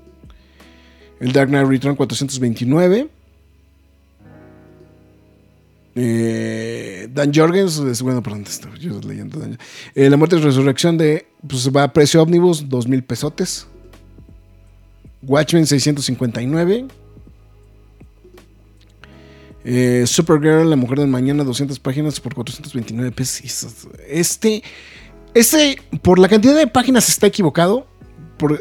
[1.20, 3.10] El Dark Knight Return 429.
[5.98, 9.58] Eh, Dan Jorgens, bueno, perdón, estoy yo leyendo Dan-
[9.96, 13.66] eh, La muerte y resurrección de, pues va a precio ómnibus, 2000 pesotes.
[15.24, 16.86] Watchmen 659.
[19.66, 23.88] Eh, Supergirl, La Mujer del Mañana, 200 páginas por 429 pesos.
[24.08, 24.64] Este,
[25.34, 27.88] este, por la cantidad de páginas está equivocado.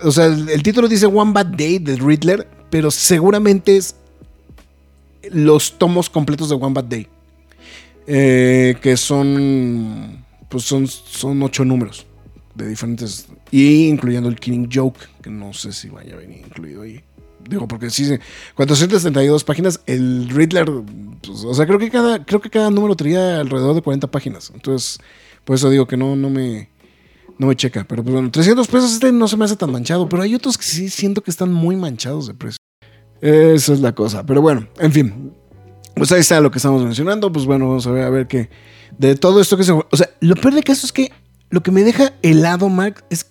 [0.03, 3.97] O sea, el, el título dice One Bad Day de Riddler, pero seguramente es
[5.31, 7.07] los tomos completos de One Bad Day.
[8.07, 12.07] Eh, que son, pues son, son ocho números
[12.55, 16.83] de diferentes, y incluyendo el Killing Joke, que no sé si vaya a venir incluido
[16.83, 17.01] ahí.
[17.49, 18.19] Digo, porque sí, sí,
[18.55, 20.71] 432 páginas, el Riddler,
[21.23, 24.51] pues, o sea, creo que, cada, creo que cada número tenía alrededor de 40 páginas.
[24.55, 24.99] Entonces,
[25.45, 26.71] por eso digo que no, no me,
[27.39, 27.85] no me checa.
[27.85, 30.59] Pero pues bueno, 300 pesos este no se me hace tan manchado, pero hay otros
[30.59, 32.59] que sí siento que están muy manchados de precio.
[33.21, 34.25] Esa es la cosa.
[34.25, 35.33] Pero bueno, en fin.
[35.97, 37.33] Pues ahí está lo que estamos mencionando.
[37.33, 38.51] Pues bueno, vamos a ver, a ver qué.
[38.99, 39.73] De todo esto que se.
[39.73, 41.13] O sea, lo peor de caso es que
[41.51, 43.31] lo que me deja helado, Mark, es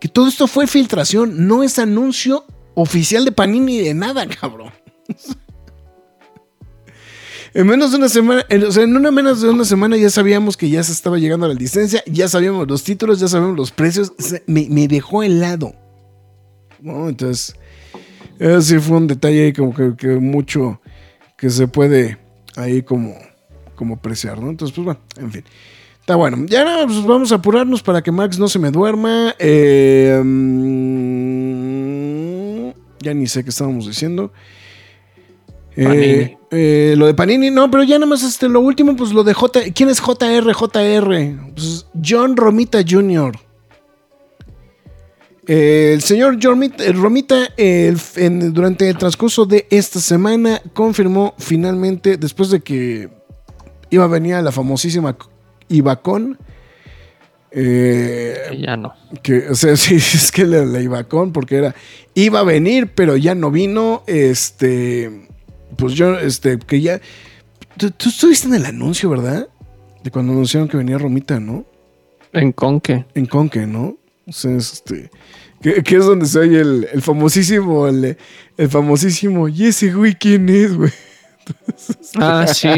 [0.00, 1.46] que todo esto fue filtración.
[1.48, 2.44] No es anuncio
[2.74, 4.70] oficial de Panini de nada, cabrón.
[7.54, 10.10] En menos de una semana, en- o sea, en una menos de una semana ya
[10.10, 13.56] sabíamos que ya se estaba llegando a la licencia, ya sabíamos los títulos, ya sabíamos
[13.56, 14.12] los precios.
[14.46, 15.72] Me, dejó helado.
[16.80, 17.08] ¿No?
[17.08, 17.54] Entonces,
[18.40, 20.80] ese sí fue un detalle ahí como que, mucho
[21.38, 22.18] que se puede
[22.56, 23.14] ahí como,
[23.76, 24.50] como apreciar, ¿no?
[24.50, 25.44] Entonces, pues bueno, en fin.
[26.00, 26.44] Está bueno.
[26.48, 29.34] Ya pues vamos a apurarnos para que Max no se me duerma.
[29.38, 31.63] Eh, mm,
[33.04, 34.32] ya ni sé qué estábamos diciendo.
[35.76, 39.24] Eh, eh, lo de Panini, no, pero ya nada más este, lo último, pues lo
[39.24, 39.60] de J.
[39.74, 40.52] ¿Quién es JR?
[40.54, 41.36] JR.
[41.54, 43.36] Pues John Romita Jr.
[45.46, 52.50] Eh, el señor Romita, el en- durante el transcurso de esta semana, confirmó finalmente, después
[52.50, 53.10] de que
[53.90, 55.16] iba a venir a la famosísima
[55.68, 56.38] Ibacon,
[57.56, 58.94] eh, ya no.
[59.22, 61.74] que, o sea, sí, es que la, la Ibacon, porque era,
[62.14, 65.28] iba a venir, pero ya no vino, este,
[65.76, 67.00] pues yo, este, que ya,
[67.76, 69.48] tú, tú estuviste en el anuncio, ¿verdad?
[70.02, 71.64] De cuando anunciaron que venía Romita, ¿no?
[72.32, 73.04] En Conque.
[73.14, 73.96] En Conque, ¿no?
[74.26, 75.10] O sea, es este.
[75.62, 78.18] Que, que es donde se oye el, el famosísimo, el,
[78.56, 80.92] el famosísimo, ¿y ese güey quién es, güey?
[82.16, 82.68] Ah, sí.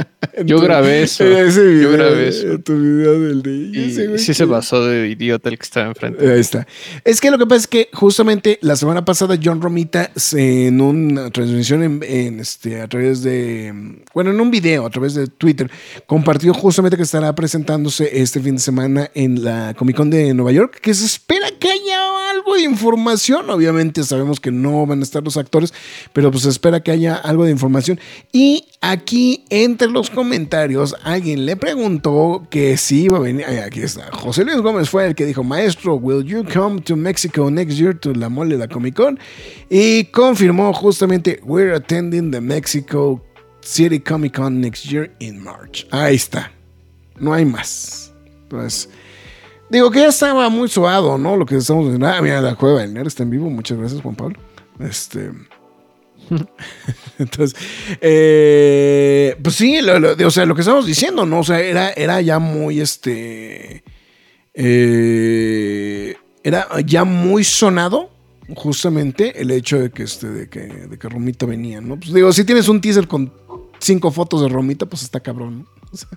[0.44, 1.24] Yo grabé eso.
[1.24, 2.58] Ese video, Yo grabé eso.
[2.58, 3.50] Tu video del de.
[4.14, 6.30] "¿Y sí se pasó de idiota el que estaba enfrente.
[6.30, 6.66] Ahí está.
[7.04, 11.30] Es que lo que pasa es que justamente la semana pasada John Romita en una
[11.30, 13.72] transmisión en, en, este, a través de,
[14.14, 15.70] bueno, en un video a través de Twitter,
[16.06, 20.52] compartió justamente que estará presentándose este fin de semana en la Comic Con de Nueva
[20.52, 23.48] York, que se espera que haya algo de información.
[23.50, 25.72] Obviamente sabemos que no van a estar los actores,
[26.12, 27.98] pero pues se espera que haya algo de información.
[28.32, 34.10] Y aquí entre los comentarios alguien le preguntó que si iba a venir, aquí está,
[34.12, 37.98] José Luis Gómez fue el que dijo, maestro, will you come to Mexico next year
[37.98, 39.18] to la mole la Comic Con?
[39.70, 43.22] Y confirmó justamente, we're attending the Mexico
[43.60, 45.86] City Comic Con next year in March.
[45.90, 46.52] Ahí está,
[47.18, 48.12] no hay más.
[48.48, 48.88] Pues...
[49.68, 51.36] Digo que ya estaba muy suado, ¿no?
[51.36, 52.06] Lo que estamos diciendo.
[52.06, 53.50] Ah, mira, la cueva del nerd está en vivo.
[53.50, 54.38] Muchas gracias, Juan Pablo.
[54.78, 55.32] Este.
[57.18, 57.58] Entonces,
[58.00, 61.40] eh, pues sí, lo- lo- o sea, lo que estamos diciendo, ¿no?
[61.40, 63.82] O sea, era, era ya muy este.
[64.54, 68.10] eh, era ya muy sonado,
[68.54, 71.96] justamente, el hecho de que este, de que, de que Romita venía, ¿no?
[71.98, 73.32] Pues digo, si tienes un teaser con
[73.80, 75.66] cinco fotos de Romita, pues está cabrón, ¿no?
[75.92, 76.08] O sea,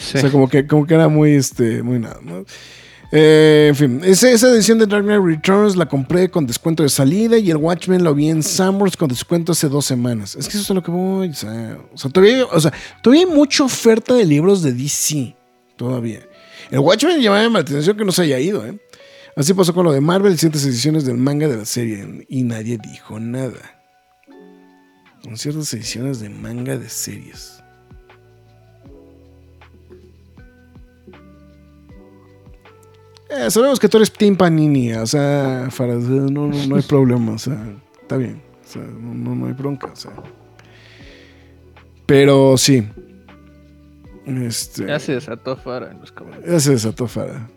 [0.00, 0.18] Sí.
[0.18, 2.44] o sea, como que, como que era muy, este, muy nada, ¿no?
[3.14, 7.36] Eh, en fin, esa, edición de Dark Knight Returns la compré con descuento de salida
[7.36, 10.34] y el Watchmen lo vi en Summers con descuento hace dos semanas.
[10.34, 11.28] Es que eso es lo que voy.
[11.28, 11.78] O sea,
[12.10, 15.36] todavía, o sea, todavía hay mucha oferta de libros de DC.
[15.76, 16.20] Todavía.
[16.70, 18.80] El Watchmen llamaba la atención que no se haya ido, ¿eh?
[19.36, 22.78] Así pasó con lo de Marvel, ciertas ediciones del manga de la serie y nadie
[22.78, 23.78] dijo nada.
[25.22, 27.61] Con ciertas ediciones de manga de series.
[33.34, 37.32] Eh, sabemos que tú eres Team Panini, o sea, Farad, no, no, no hay problema,
[37.32, 37.58] o sea,
[38.00, 40.12] está bien, o sea, no, no, no hay bronca, o sea.
[42.04, 42.86] Pero sí.
[44.26, 46.52] Este, Ya se desató Fara en los comentarios.
[46.52, 47.48] ya se desató Farad.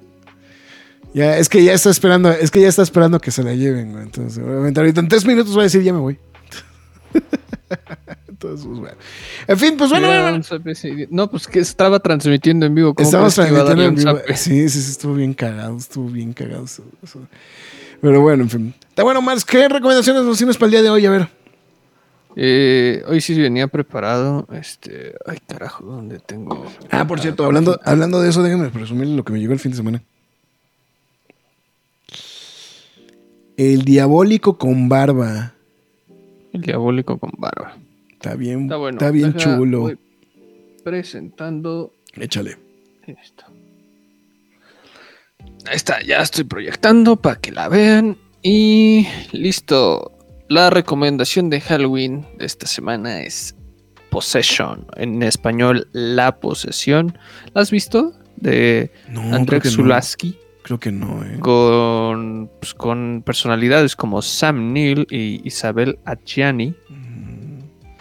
[1.14, 3.92] Ya, es que ya está esperando, es que ya está esperando que se la lleven,
[3.92, 4.04] güey.
[4.04, 6.18] Entonces, obviamente ahorita en tres minutos va a decir ya me voy.
[8.36, 8.98] Entonces, pues bueno.
[9.48, 10.74] En fin, pues bueno, zape
[11.10, 12.94] No, pues que estaba transmitiendo en vivo.
[12.94, 14.28] ¿Cómo Estamos crees que iba a transmitiendo en vivo.
[14.36, 16.66] Sí, sí, sí, estuvo bien cagado, estuvo bien cagado.
[16.66, 17.22] eso- eso.
[18.02, 18.74] Pero bueno, en fin.
[18.90, 21.06] Está bueno, Mars, ¿qué recomendaciones nos tienes para el día de hoy?
[21.06, 21.30] A ver.
[22.36, 24.46] Eh, hoy sí venía preparado.
[24.52, 25.16] Este.
[25.26, 26.66] Ay, carajo, ¿dónde tengo?
[26.92, 29.72] Ah, por cierto, hablando, hablando de eso, déjenme presumir lo que me llegó el fin
[29.72, 30.04] de semana.
[33.56, 35.54] El diabólico con barba.
[36.52, 37.78] El diabólico con barba.
[38.26, 38.98] Está bien, Está bueno.
[38.98, 39.92] está bien Deja, chulo.
[40.84, 42.58] presentando Échale.
[43.06, 43.46] esto.
[45.68, 48.18] Ahí está, ya estoy proyectando para que la vean.
[48.42, 50.12] Y listo.
[50.48, 53.56] La recomendación de Halloween de esta semana es
[54.10, 54.88] Possession.
[54.96, 57.18] En español, La Posesión.
[57.54, 58.14] ¿La has visto?
[58.38, 59.72] De No, creo Andrzej no.
[59.72, 60.40] Zulaski.
[60.64, 61.38] Creo que no, eh.
[61.42, 66.74] Con, pues, con personalidades como Sam Neill y Isabel Adjani.
[66.90, 67.05] Mm,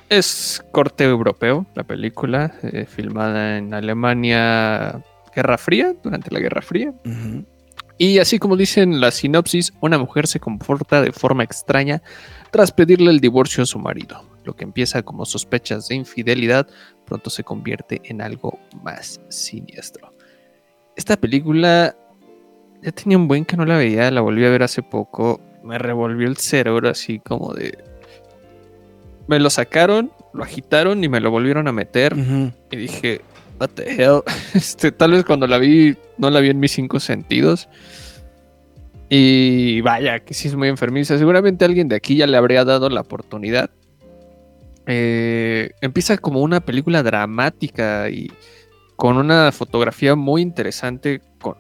[0.09, 5.03] Es corte europeo, la película, eh, filmada en Alemania,
[5.35, 6.93] Guerra Fría, durante la Guerra Fría.
[7.97, 12.03] Y así como dicen la sinopsis, una mujer se comporta de forma extraña
[12.51, 14.23] tras pedirle el divorcio a su marido.
[14.45, 16.69] Lo que empieza como sospechas de infidelidad
[17.07, 20.13] pronto se convierte en algo más siniestro.
[20.97, 21.97] Esta película
[22.83, 25.79] ya tenía un buen que no la veía, la volví a ver hace poco, me
[25.79, 27.79] revolvió el cerebro así como de...
[29.27, 32.15] Me lo sacaron, lo agitaron y me lo volvieron a meter.
[32.71, 33.21] Y dije,
[33.61, 34.21] what the hell.
[34.55, 37.69] Este, tal vez cuando la vi, no la vi en mis cinco sentidos.
[39.09, 41.19] Y vaya, que sí es muy enfermiza.
[41.19, 43.71] Seguramente alguien de aquí ya le habría dado la oportunidad.
[44.87, 48.31] Eh, empieza como una película dramática y
[48.97, 51.57] con una fotografía muy interesante, con-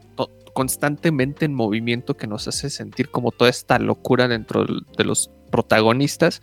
[0.52, 6.42] constantemente en movimiento que nos hace sentir como toda esta locura dentro de los protagonistas.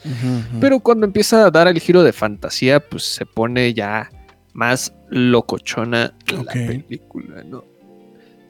[0.61, 4.09] Pero cuando empieza a dar el giro de fantasía, pues se pone ya
[4.53, 7.65] más locochona la película, ¿no?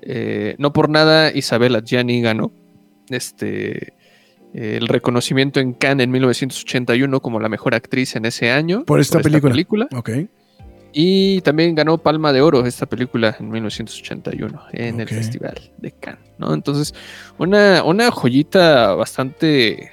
[0.04, 2.52] Eh, no por nada Isabella Gianni ganó
[3.10, 3.94] este,
[4.54, 8.86] eh, el reconocimiento en Cannes en 1981 como la mejor actriz en ese año.
[8.86, 9.88] Por esta película.
[9.96, 10.12] Ok.
[10.94, 15.08] Y también ganó Palma de Oro esta película en 1981 en el.
[15.08, 16.54] Festival de Cannes, ¿no?
[16.54, 16.94] Entonces,
[17.40, 19.92] una, una joyita bastante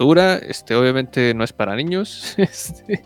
[0.00, 2.34] dura, este, obviamente no es para niños.
[2.38, 3.02] este,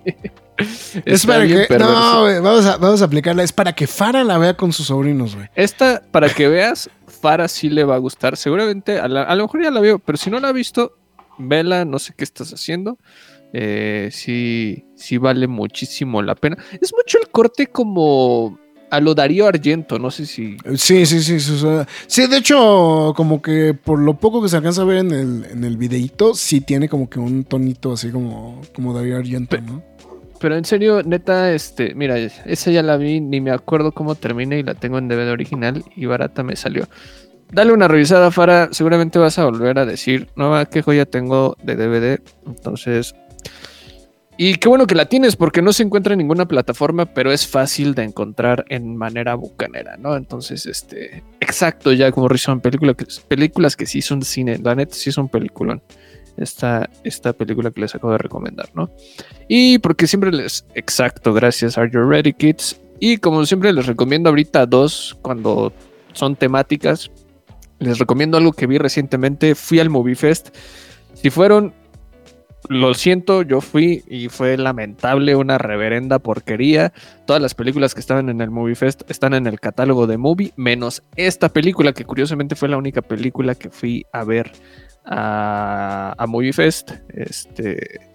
[1.04, 1.66] Es para que.
[1.68, 1.92] perverso.
[2.30, 3.42] No, vamos a, vamos a aplicarla.
[3.42, 5.48] Es para que Fara la vea con sus sobrinos, güey.
[5.54, 8.36] Esta, para que veas, Fara sí le va a gustar.
[8.36, 10.96] Seguramente, a, la- a lo mejor ya la veo, pero si no la ha visto,
[11.38, 12.98] vela, no sé qué estás haciendo.
[13.52, 16.56] Eh, sí, sí vale muchísimo la pena.
[16.80, 18.58] Es mucho el corte como
[18.90, 20.56] a lo Darío Argento, no sé si...
[20.76, 21.40] Sí, sí, sí.
[21.40, 21.66] Sí,
[22.06, 25.44] sí, de hecho, como que por lo poco que se alcanza a ver en el,
[25.50, 29.82] en el videíto, sí tiene como que un tonito así como, como Darío Argento, ¿no?
[30.40, 34.56] Pero en serio, neta, este, mira, esa ya la vi, ni me acuerdo cómo termina
[34.56, 36.86] y la tengo en DVD original y barata me salió.
[37.50, 41.76] Dale una revisada, Fara, seguramente vas a volver a decir, no, qué joya tengo de
[41.76, 42.20] DVD.
[42.46, 43.14] Entonces,
[44.36, 47.46] y qué bueno que la tienes porque no se encuentra en ninguna plataforma, pero es
[47.46, 50.16] fácil de encontrar en manera bucanera, ¿no?
[50.16, 55.28] Entonces, este, exacto, ya como que, películas que sí son cine, la neta sí son
[55.28, 55.82] peliculón.
[56.36, 58.90] Esta, esta película que les acabo de recomendar, ¿no?
[59.46, 60.66] Y porque siempre les.
[60.74, 62.80] Exacto, gracias, Are You Ready Kids?
[62.98, 65.72] Y como siempre les recomiendo ahorita dos cuando
[66.12, 67.12] son temáticas.
[67.78, 69.54] Les recomiendo algo que vi recientemente.
[69.54, 70.48] Fui al Movie Fest.
[71.14, 71.72] Si fueron,
[72.68, 76.92] lo siento, yo fui y fue lamentable, una reverenda porquería.
[77.26, 80.52] Todas las películas que estaban en el Movie Fest están en el catálogo de Movie,
[80.56, 84.52] menos esta película, que curiosamente fue la única película que fui a ver
[85.04, 86.92] a, a Movie Fest.
[87.08, 88.13] Este.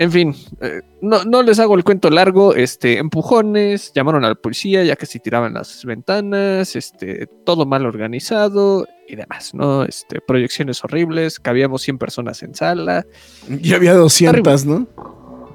[0.00, 4.34] En fin, eh, no, no les hago el cuento largo, este, empujones, llamaron a la
[4.34, 9.84] policía ya que se tiraban las ventanas, este, todo mal organizado y demás, ¿no?
[9.84, 13.04] Este, proyecciones horribles, cabíamos 100 personas en sala,
[13.60, 14.88] Y había 200, ¿no?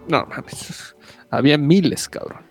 [0.08, 0.96] no mames,
[1.32, 2.45] había miles, cabrón.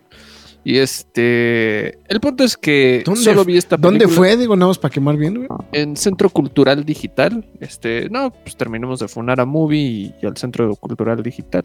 [0.67, 4.37] Y este, el punto es que ¿Dónde solo vi esta ¿Dónde película fue?
[4.39, 5.49] Digo, nada más para quemar bien, güey.
[5.73, 7.47] en Centro Cultural Digital.
[7.61, 11.65] Este, no, pues terminamos de funar a Movie y, y al Centro Cultural Digital.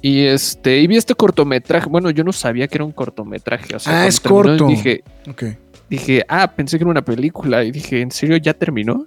[0.00, 1.88] Y este, y vi este cortometraje.
[1.88, 3.76] Bueno, yo no sabía que era un cortometraje.
[3.76, 4.66] O sea, Ah, es corto.
[4.66, 5.44] Dije, Ok.
[5.88, 7.64] dije, ah, pensé que era una película.
[7.64, 9.06] Y dije, ¿en serio ya terminó?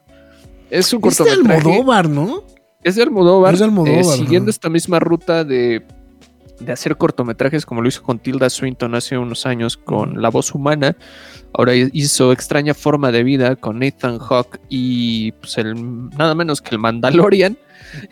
[0.70, 1.62] Es un Es de cortometraje.
[1.68, 2.44] Almodóvar, ¿no?
[2.84, 3.54] Es de Almodóvar.
[3.54, 5.84] Es de Almodóvar, eh, siguiendo esta misma ruta de,
[6.60, 10.54] de hacer cortometrajes como lo hizo con Tilda Swinton hace unos años con La Voz
[10.56, 10.96] Humana.
[11.54, 16.70] Ahora hizo Extraña Forma de Vida con Nathan Hawke y pues, el, nada menos que
[16.76, 17.58] el Mandalorian.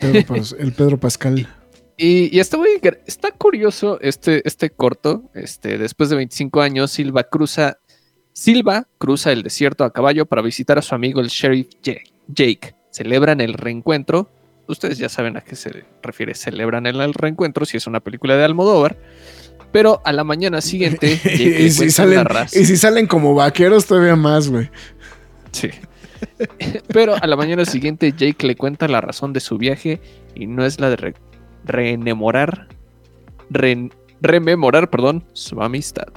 [0.00, 1.48] Pedro Pas- el Pedro Pascal.
[1.98, 2.68] Y, y está muy
[3.06, 5.30] está curioso este, este corto.
[5.32, 7.78] Este, después de 25 años, Silva cruza,
[8.34, 11.94] Silva cruza el desierto a caballo para visitar a su amigo el sheriff Ja-
[12.28, 12.74] Jake.
[12.90, 14.28] Celebran el reencuentro.
[14.68, 16.34] Ustedes ya saben a qué se refiere.
[16.34, 18.96] Celebran el, reencuentro si es una película de Almodóvar.
[19.72, 22.58] Pero a la mañana siguiente, y, si salen, la raza.
[22.58, 24.70] y si salen como vaqueros, todavía más, güey.
[25.52, 25.70] Sí.
[26.88, 30.00] Pero a la mañana siguiente Jake le cuenta la razón de su viaje
[30.34, 31.14] y no es la de re-
[31.64, 32.68] rememorar,
[33.50, 33.90] re-
[34.20, 36.08] rememorar, perdón, su amistad.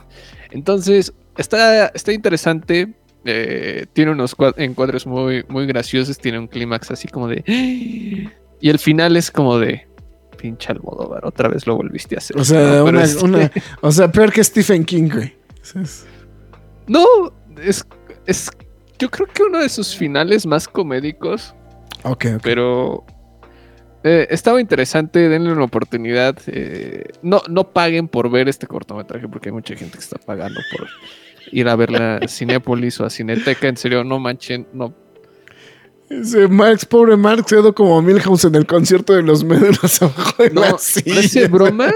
[0.52, 2.94] Entonces, está, está interesante.
[3.26, 6.18] eh, tiene unos cua- encuadres muy, muy graciosos.
[6.18, 8.30] Tiene un clímax así como de.
[8.62, 9.88] Y el final es como de.
[10.38, 12.38] Pinche Almodóvar, otra vez lo volviste a hacer.
[12.40, 12.86] O sea, ¿no?
[12.86, 13.52] Pero una, este- una-
[13.82, 15.36] o sea, peor que Stephen King, güey.
[15.76, 16.06] Es-
[16.88, 17.04] No,
[17.62, 17.86] es,
[18.26, 18.50] es.
[18.98, 21.54] Yo creo que uno de sus finales más comédicos.
[22.04, 22.42] Ok, ok.
[22.42, 23.06] Pero
[24.06, 26.38] eh, estaba interesante, denle una oportunidad.
[26.48, 30.62] eh, no, no paguen por ver este cortometraje porque hay mucha gente que está pagando
[30.72, 30.88] por
[31.52, 33.68] ir a verla a Cinépolis o a Cineteca.
[33.68, 34.94] En serio, no manchen, no.
[36.10, 40.50] Ese Marx, pobre Marx, quedó como Milhouse en el concierto de los médulas abajo de
[40.50, 41.14] No, la silla.
[41.16, 41.94] parece broma,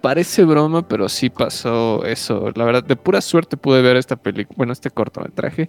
[0.00, 2.50] parece broma, pero sí pasó eso.
[2.54, 5.68] La verdad, de pura suerte pude ver esta película, bueno, este cortometraje.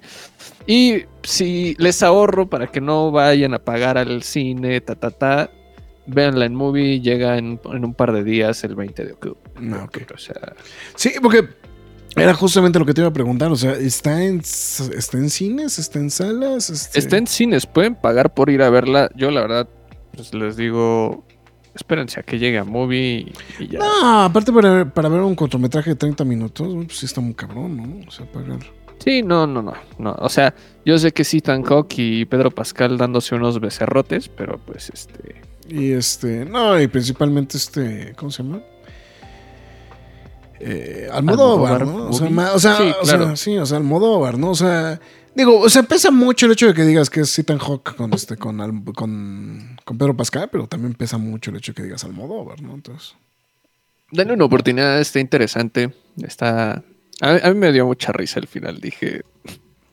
[0.65, 5.49] Y si les ahorro para que no vayan a pagar al cine, ta, ta, ta,
[6.07, 9.39] véanla en movie, llega en, en un par de días, el 20 de octubre.
[9.59, 9.97] No, ok.
[10.13, 10.53] O sea,
[10.95, 11.45] Sí, porque
[12.15, 13.51] era justamente lo que te iba a preguntar.
[13.51, 15.79] O sea, ¿está en, está en cines?
[15.79, 16.69] ¿Está en salas?
[16.69, 19.09] Este- está en cines, pueden pagar por ir a verla.
[19.15, 19.69] Yo, la verdad,
[20.13, 21.25] pues les digo,
[21.73, 23.79] espérense a que llegue a movie y, ya.
[23.79, 27.77] No, aparte para, para ver un cortometraje de 30 minutos, pues sí está muy cabrón,
[27.77, 28.07] ¿no?
[28.07, 28.59] O sea, pagar.
[28.99, 30.15] Sí, no, no, no, no.
[30.19, 34.89] O sea, yo sé que sí, Hawke y Pedro Pascal dándose unos becerrotes, pero pues
[34.89, 35.41] este.
[35.67, 38.61] Y este, no, y principalmente este, ¿cómo se llama?
[40.59, 42.09] Eh, Almodóvar, Almodóvar ¿no?
[42.09, 42.35] O sea, movie.
[42.35, 43.35] ma- o sea, Sí, o sea, claro.
[43.35, 44.51] sí, o sea, Almodóvar, ¿no?
[44.51, 44.99] O sea,
[45.35, 48.13] digo, o sea, pesa mucho el hecho de que digas que es Ethan Hawke con
[48.13, 51.83] este, con, Al- con, con Pedro Pascal, pero también pesa mucho el hecho de que
[51.83, 52.73] digas Almodóvar, ¿no?
[52.73, 53.15] Entonces,
[54.11, 55.91] Denle una oportunidad, está interesante.
[56.21, 56.83] Está.
[57.21, 59.23] A, a mí me dio mucha risa al final, dije.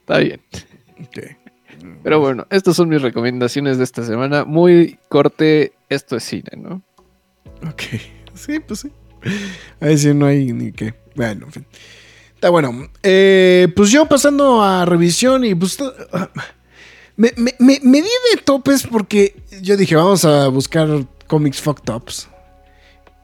[0.00, 0.40] está bien.
[1.00, 1.18] ok.
[2.02, 4.44] Pero bueno, estas son mis recomendaciones de esta semana.
[4.44, 6.82] Muy corte, esto es cine, ¿no?
[7.68, 7.82] Ok.
[8.38, 8.90] Sí, pues sí.
[9.80, 10.94] Ahí sí no hay ni qué.
[11.14, 11.66] Bueno, en fin.
[12.34, 12.88] Está bueno.
[13.02, 15.78] Eh, pues yo pasando a revisión y pues...
[17.16, 21.92] Me, me, me, me di de topes porque yo dije, vamos a buscar cómics fucked
[21.92, 22.28] ups.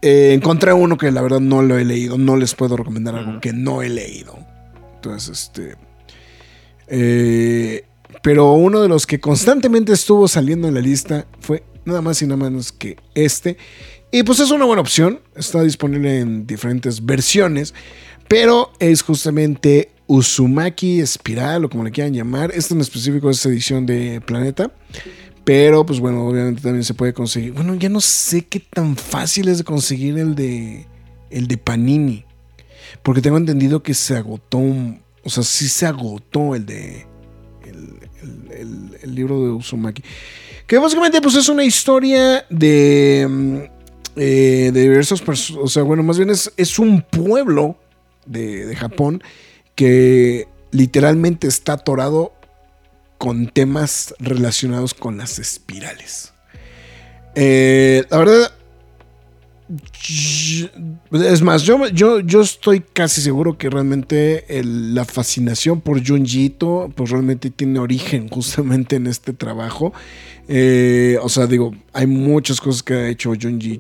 [0.02, 2.18] Eh, encontré uno que la verdad no lo he leído.
[2.18, 4.36] No les puedo recomendar algo que no he leído.
[4.96, 5.76] Entonces, este.
[6.88, 7.84] eh,
[8.22, 12.26] pero uno de los que constantemente estuvo saliendo en la lista fue nada más y
[12.26, 13.56] nada menos que este.
[14.14, 15.18] Y pues es una buena opción.
[15.34, 17.74] Está disponible en diferentes versiones.
[18.28, 22.52] Pero es justamente Uzumaki Espiral o como le quieran llamar.
[22.54, 24.70] Este en específico es edición de Planeta.
[25.44, 27.54] Pero pues bueno, obviamente también se puede conseguir.
[27.54, 30.86] Bueno, ya no sé qué tan fácil es de conseguir el de
[31.30, 32.24] el de Panini.
[33.02, 37.04] Porque tengo entendido que se agotó, o sea, sí se agotó el de
[38.56, 40.02] el- el libro de Uzumaki.
[40.66, 43.73] Que básicamente pues es una historia de mm,
[44.16, 47.76] eh, de diversos personas, o sea, bueno, más bien es, es un pueblo
[48.26, 49.22] de, de Japón
[49.74, 52.32] que literalmente está atorado
[53.18, 56.32] con temas relacionados con las espirales.
[57.34, 58.52] Eh, la verdad,
[61.12, 66.92] es más, yo, yo, yo estoy casi seguro que realmente la fascinación por Junji Ito,
[66.94, 69.92] pues realmente tiene origen justamente en este trabajo.
[70.46, 73.78] Eh, o sea, digo, hay muchas cosas que ha hecho Junji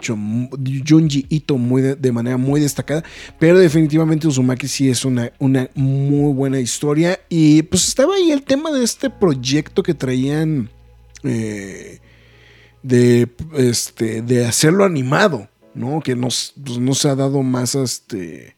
[1.28, 3.04] Ito, muy de, de manera muy destacada,
[3.38, 7.20] pero definitivamente Uzumaki sí es una, una muy buena historia.
[7.28, 10.70] Y pues estaba ahí el tema de este proyecto que traían
[11.24, 11.98] eh,
[12.84, 16.00] de, este, de hacerlo animado, ¿no?
[16.00, 18.56] Que pues, no se ha dado más, este,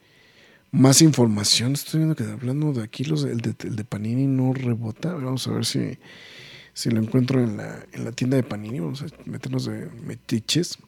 [0.71, 1.73] más información.
[1.73, 5.15] Estoy viendo que hablando de aquí, los, el, de, el de Panini no rebota.
[5.15, 5.99] Vamos a ver si,
[6.75, 8.81] si lo encuentro en la, en la tienda de Panini.
[8.81, 10.79] Vamos a meternos de metiches.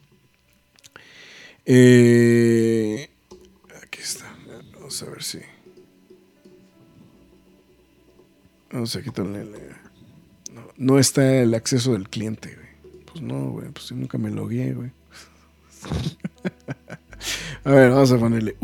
[1.65, 3.09] Eh,
[3.83, 4.25] aquí está.
[4.73, 5.39] Vamos a ver si.
[8.71, 9.45] Vamos a quitarle.
[10.53, 13.03] No, no está el acceso del cliente, güey.
[13.05, 13.69] Pues no, güey.
[13.69, 14.91] Pues nunca me logué, güey.
[17.63, 18.55] a ver, vamos a ponerle.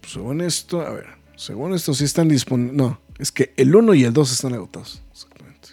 [0.00, 1.06] Pues según esto, a ver.
[1.36, 2.76] Según esto, sí están disponibles.
[2.76, 5.02] No, es que el 1 y el 2 están agotados.
[5.10, 5.68] Exactamente.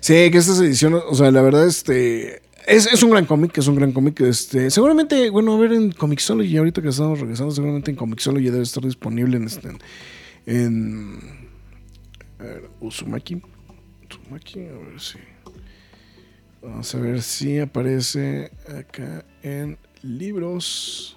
[0.00, 2.42] Sí, que estas ediciones, o sea, la verdad, este.
[2.66, 4.20] Es, un gran cómic, es un gran cómic.
[4.20, 8.62] Este, seguramente, bueno, a ver en Comixology, ahorita que estamos regresando, seguramente en Comixology debe
[8.62, 9.68] estar disponible en, este,
[10.46, 11.18] en
[12.38, 13.42] a ver, Uzumaki.
[14.08, 15.18] Uzumaki, a ver si.
[16.64, 21.14] Vamos a ver si aparece acá en libros.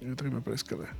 [0.00, 0.96] Ahorita que me aparezca la.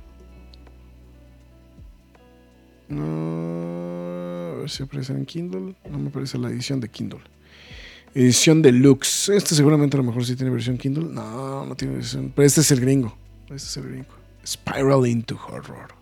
[2.89, 5.75] No, a ver si aparece en Kindle.
[5.89, 7.21] No me aparece la edición de Kindle.
[8.13, 9.29] Edición deluxe.
[9.29, 11.05] Este seguramente a lo mejor sí tiene versión Kindle.
[11.05, 12.31] No, no tiene versión.
[12.35, 13.17] Pero este es el gringo.
[13.45, 14.13] Este es el gringo.
[14.45, 15.96] Spiral into Horror.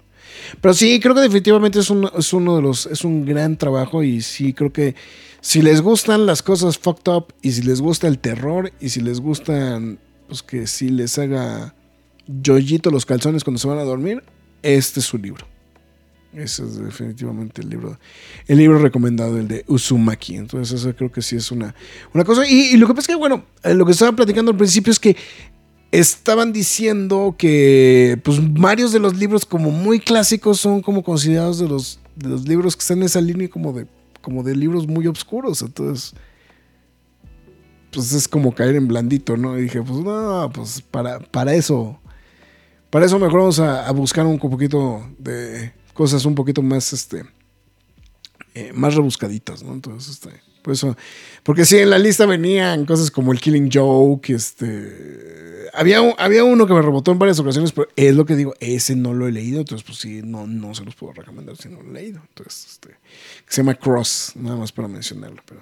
[0.62, 2.86] Pero sí, creo que definitivamente es, un- es uno de los.
[2.88, 4.04] Es un gran trabajo.
[4.04, 4.96] Y sí, creo que
[5.42, 7.34] si les gustan las cosas fucked up.
[7.42, 8.72] Y si les gusta el terror.
[8.80, 10.00] Y si les gustan.
[10.28, 11.76] Pues que si les haga.
[12.28, 14.24] Yoyito los calzones cuando se van a dormir.
[14.64, 15.46] Este es su libro.
[16.34, 17.98] Ese es definitivamente el libro,
[18.48, 20.36] el libro recomendado, el de Uzumaki.
[20.36, 21.74] Entonces, eso creo que sí es una,
[22.14, 22.46] una cosa.
[22.46, 24.92] Y, y lo que pasa es que, bueno, eh, lo que estaba platicando al principio
[24.92, 25.16] es que
[25.92, 31.68] estaban diciendo que, pues, varios de los libros como muy clásicos son como considerados de
[31.68, 33.88] los, de los libros que están en esa línea como de,
[34.22, 35.62] como de libros muy oscuros.
[35.62, 36.14] Entonces,
[37.92, 39.58] pues es como caer en blandito, ¿no?
[39.58, 42.00] Y dije, pues, no, pues, para, para eso.
[42.90, 47.26] Para eso mejor vamos a, buscar un poquito de cosas un poquito más, este,
[48.54, 49.74] eh, más rebuscaditas, ¿no?
[49.74, 50.30] Entonces, este,
[50.66, 50.98] por
[51.44, 56.66] porque sí, en la lista venían cosas como el Killing Joke, este, había, había uno
[56.66, 59.32] que me rebotó en varias ocasiones, pero es lo que digo, ese no lo he
[59.32, 62.22] leído, entonces pues sí, no, no se los puedo recomendar si no lo he leído,
[62.28, 62.96] entonces, este,
[63.48, 65.62] se llama Cross, nada más para mencionarlo, pero...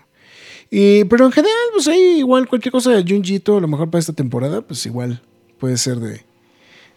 [0.71, 3.99] Y, pero en general, pues ahí igual cualquier cosa de Junjito, a lo mejor para
[3.99, 5.21] esta temporada, pues igual
[5.59, 6.23] puede ser de,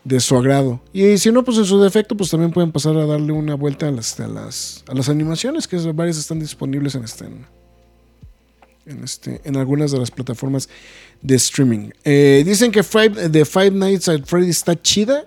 [0.07, 0.80] de su agrado.
[0.92, 3.88] Y si no, pues en su defecto, pues también pueden pasar a darle una vuelta
[3.88, 7.26] a las, a las, a las animaciones, que varias están disponibles en este,
[8.87, 10.68] en, este, en algunas de las plataformas
[11.22, 11.91] de streaming.
[12.05, 15.24] Eh, dicen que Five, The Five Nights at Freddy's está chida.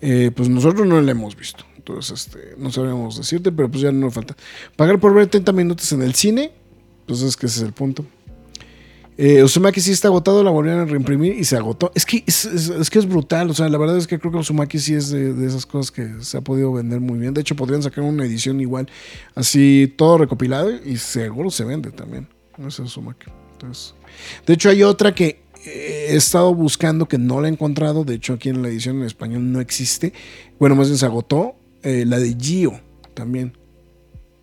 [0.00, 1.64] Eh, pues nosotros no la hemos visto.
[1.76, 4.36] Entonces, este, no sabríamos decirte, pero pues ya no nos falta.
[4.76, 6.52] Pagar por ver 30 minutos en el cine,
[7.06, 8.04] pues es que ese es el punto.
[9.20, 11.90] Eh, Uzumaki sí está agotado, la volvieron a reimprimir y se agotó.
[11.96, 14.38] Es que es, es- que es brutal, o sea, la verdad es que creo que
[14.38, 17.34] Uzumaki sí es de esas cosas que se ha podido vender muy bien.
[17.34, 18.88] De hecho, podrían sacar una edición igual,
[19.34, 22.28] así todo recopilado y seguro se vende también.
[22.66, 23.30] Es Uzumaki.
[23.52, 23.94] Entonces,
[24.46, 28.04] de hecho, hay otra que he estado buscando que no la he encontrado.
[28.04, 30.12] De hecho, aquí en la edición en español no existe.
[30.58, 31.54] Bueno, más bien se agotó.
[31.82, 32.80] Eh, la de Gio
[33.14, 33.56] también.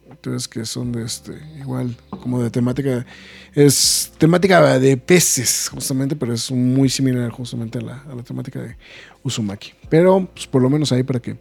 [0.10, 3.06] Entonces, que son de este, igual, como de temática.
[3.54, 8.62] Es temática de peces, justamente, pero es muy similar justamente a la, a la temática
[8.62, 8.78] de
[9.24, 9.74] Uzumaki.
[9.90, 11.38] Pero, pues por lo menos ahí para que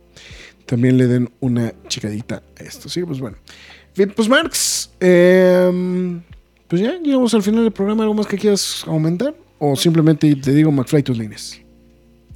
[0.66, 2.88] también le den una chicadita a esto.
[2.88, 3.36] Sí, pues bueno.
[4.16, 6.20] Pues Marx, eh,
[6.68, 8.02] pues ya llegamos al final del programa.
[8.02, 9.34] ¿Algo más que quieras aumentar?
[9.58, 11.60] ¿O simplemente te digo McFly tus líneas?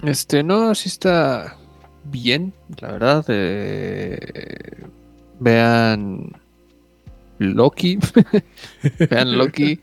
[0.02, 1.56] Este, no, sí está
[2.04, 3.24] bien, la verdad.
[3.28, 4.18] eh,
[5.40, 6.32] vean
[7.38, 7.98] Loki.
[9.10, 9.80] vean Loki.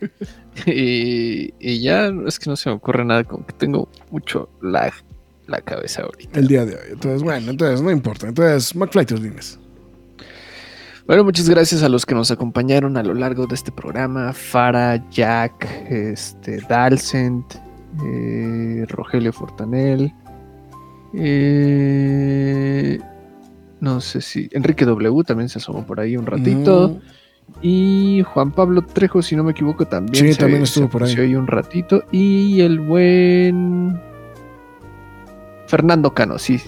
[0.66, 4.94] Y, y ya es que no se me ocurre nada, como que tengo mucho lag
[5.48, 6.40] la cabeza ahorita.
[6.40, 6.92] El día de hoy.
[6.92, 8.28] Entonces, bueno, entonces no importa.
[8.28, 9.60] Entonces, McFly tus líneas.
[11.08, 14.34] Bueno, muchas gracias a los que nos acompañaron a lo largo de este programa.
[14.34, 17.46] Fara, Jack, este, Dalcent,
[18.04, 20.12] eh, Rogelio Fortanel.
[21.14, 23.00] eh,
[23.82, 24.50] no sé si.
[24.52, 26.90] Enrique W también se asomó por ahí un ratito.
[26.90, 27.00] Mm,
[27.62, 30.26] Y Juan Pablo Trejo, si no me equivoco, también.
[30.26, 31.36] Sí, se- también estuvo se por ahí.
[31.36, 32.04] un ratito.
[32.12, 34.02] Y el buen.
[35.68, 36.60] Fernando Cano, sí.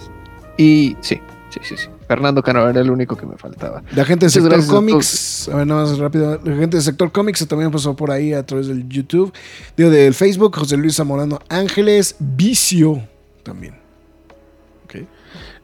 [0.57, 1.19] Y sí,
[1.49, 1.87] sí, sí, sí.
[2.07, 3.83] Fernando Cano era el único que me faltaba.
[3.95, 6.39] La gente de Muchas Sector gracias a ver, nada más rápido.
[6.43, 9.33] La gente de Sector Comics también pasó por ahí a través del YouTube.
[9.75, 13.01] Digo, del Facebook, José Luis Zamorano Ángeles, Vicio
[13.43, 13.86] también.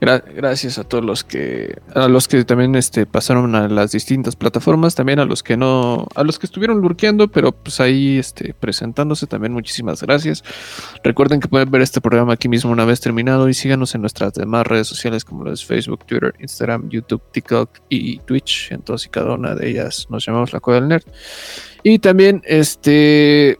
[0.03, 4.35] Gra- gracias a todos los que a los que también este pasaron a las distintas
[4.35, 8.53] plataformas, también a los que no a los que estuvieron lurkeando, pero pues ahí este
[8.53, 10.43] presentándose también muchísimas gracias.
[11.05, 14.33] Recuerden que pueden ver este programa aquí mismo una vez terminado y síganos en nuestras
[14.33, 18.71] demás redes sociales como las Facebook, Twitter, Instagram, YouTube, TikTok y Twitch.
[18.73, 21.03] En todas y cada una de ellas nos llamamos La Cueva del Nerd.
[21.81, 23.57] Y también este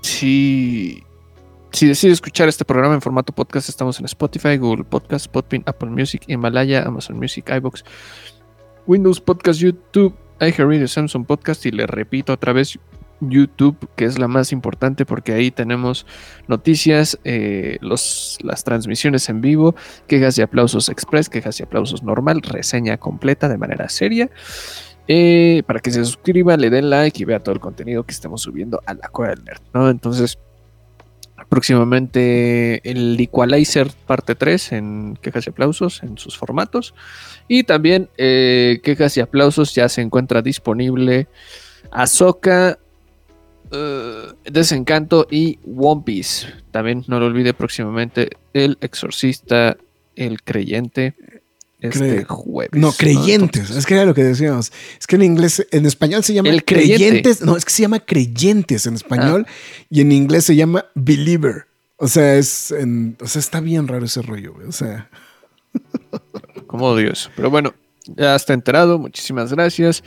[0.00, 1.03] si
[1.74, 5.90] si decide escuchar este programa en formato podcast, estamos en Spotify, Google Podcast, Podbean, Apple
[5.90, 7.84] Music, Himalaya, Amazon Music, iBox,
[8.86, 12.78] Windows Podcast, YouTube, iHeartRadio, Samsung Podcast y le repito otra vez
[13.20, 16.06] YouTube, que es la más importante porque ahí tenemos
[16.46, 19.74] noticias, eh, los, las transmisiones en vivo,
[20.06, 24.30] quejas y aplausos express, quejas y aplausos normal, reseña completa de manera seria.
[25.08, 28.42] eh, para que se suscriba, le den like y vea todo el contenido que estemos
[28.42, 29.90] subiendo a la Cueva del Nerd, ¿no?
[29.90, 30.38] Entonces,
[31.48, 36.94] próximamente el Equalizer parte 3 en quejas y aplausos en sus formatos.
[37.48, 41.28] Y también eh, quejas y aplausos ya se encuentra disponible
[41.90, 42.78] Ahsoka,
[43.70, 46.46] eh, Desencanto y One Piece.
[46.70, 49.76] También no lo olvide próximamente El Exorcista,
[50.16, 51.14] El Creyente.
[51.88, 52.80] Este jueves.
[52.80, 53.70] No, creyentes.
[53.70, 54.72] Es que era lo que decíamos.
[54.98, 56.96] Es que en inglés, en español se llama El creyente.
[57.06, 57.40] creyentes.
[57.42, 59.46] No, es que se llama creyentes en español
[59.90, 61.66] y en inglés se llama believer.
[61.96, 64.66] O sea, es en- o sea, está bien raro ese rollo, güey.
[64.66, 65.08] O sea,
[66.66, 67.30] Como odio eso.
[67.36, 67.74] Pero bueno,
[68.16, 68.98] ya está enterado.
[68.98, 70.02] Muchísimas gracias.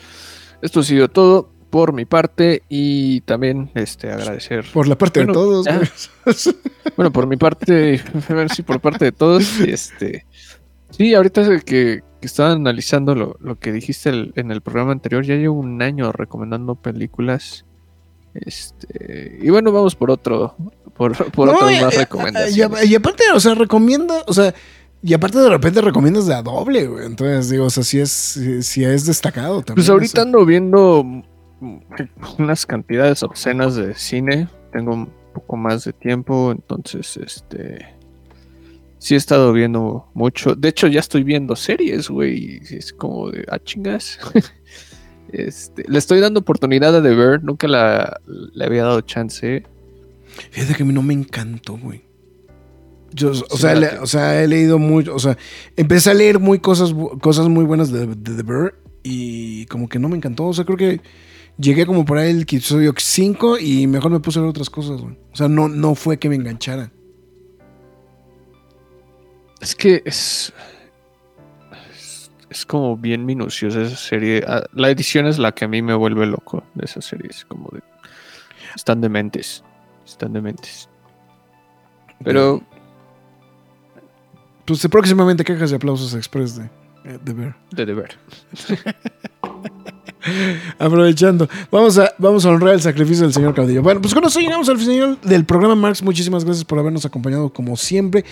[0.61, 4.65] Esto ha sido todo por mi parte y también este agradecer.
[4.73, 6.09] por la parte Bueno, de todos.
[6.95, 10.25] Bueno, por mi parte, a ver si por parte de todos, este
[10.97, 14.61] sí, ahorita es el que, que estaba analizando lo, lo que dijiste el- en el
[14.61, 17.65] programa anterior, ya llevo un año recomendando películas.
[18.33, 20.55] Este, y bueno, vamos por otro,
[20.95, 22.85] por, por No, otras más y- recomendaciones.
[22.85, 24.53] Y, y aparte, o sea, recomienda, o sea,
[25.01, 27.05] y aparte de repente recomiendas de a doble, güey.
[27.05, 29.75] Entonces, digo, o sea, sí es, sí, sí es destacado también.
[29.75, 31.03] Pues ahorita ando viendo
[32.37, 34.47] unas cantidades obscenas de cine.
[34.71, 37.95] Tengo un poco más de tiempo, entonces este
[38.99, 40.55] sí he estado viendo mucho.
[40.55, 42.61] De hecho, ya estoy viendo series, güey.
[42.69, 44.19] Es como de ah, chingas.
[45.29, 49.63] Este, le estoy dando oportunidad a The Bear, nunca la, le había dado chance.
[50.51, 52.05] Fíjate que a mí no me encantó, güey.
[53.11, 55.37] Yo, o, sea, le- o sea, he leído mucho, o sea,
[55.75, 59.99] empecé a leer muy cosas, cosas muy buenas de, de The Bear y como que
[59.99, 60.45] no me encantó.
[60.45, 61.01] O sea, creo que
[61.57, 65.01] llegué como por ahí el episodio 5 y mejor me puse a ver otras cosas,
[65.01, 65.17] güey.
[65.33, 66.91] O sea, no, no fue que me enganchara.
[69.61, 70.53] Es que es,
[71.91, 72.31] es.
[72.49, 74.43] es como bien minuciosa esa serie.
[74.47, 77.29] Ah, La edición es la que a mí me vuelve loco de esa serie.
[77.29, 77.81] Es como de.
[78.75, 79.63] Están dementes.
[80.05, 80.89] Están dementes.
[82.23, 82.61] Pero.
[84.65, 86.65] Pues próximamente quejas y aplausos express de,
[87.05, 87.55] eh, de Bear.
[87.71, 88.17] De deber.
[90.77, 93.81] Aprovechando, vamos a, vamos a honrar el sacrificio del señor Caudillo.
[93.81, 96.03] Bueno, pues con eso llegamos al final del programa, Marx.
[96.03, 98.25] Muchísimas gracias por habernos acompañado como siempre.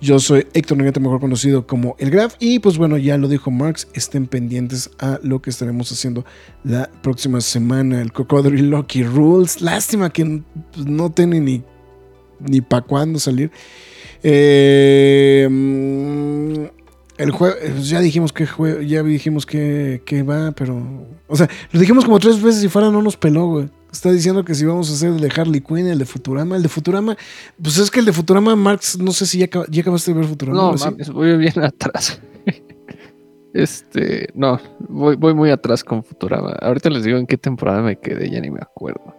[0.00, 2.34] Yo soy Héctor Negrete, mejor conocido como El Graf.
[2.38, 6.24] Y pues bueno, ya lo dijo Marx, estén pendientes a lo que estaremos haciendo
[6.64, 8.02] la próxima semana.
[8.02, 9.62] El Cocodrilo Lucky Rules.
[9.62, 10.42] Lástima que
[10.72, 11.62] pues, no tiene ni,
[12.40, 13.50] ni para cuándo salir.
[14.22, 15.48] Eh,
[17.18, 21.06] el juego, ya dijimos que juego, ya dijimos que, que, va, pero.
[21.26, 23.68] O sea, lo dijimos como tres veces y fuera no nos peló, güey.
[23.96, 26.56] Está diciendo que si vamos a hacer el de Harley Quinn, el de Futurama.
[26.56, 27.16] El de Futurama,
[27.60, 30.28] pues es que el de Futurama, Marx, no sé si ya, ya acabaste de ver
[30.28, 30.58] Futurama.
[30.58, 32.20] No, mames, voy bien atrás.
[33.54, 36.52] este, no, voy, voy muy atrás con Futurama.
[36.60, 39.14] Ahorita les digo en qué temporada me quedé, ya ni me acuerdo.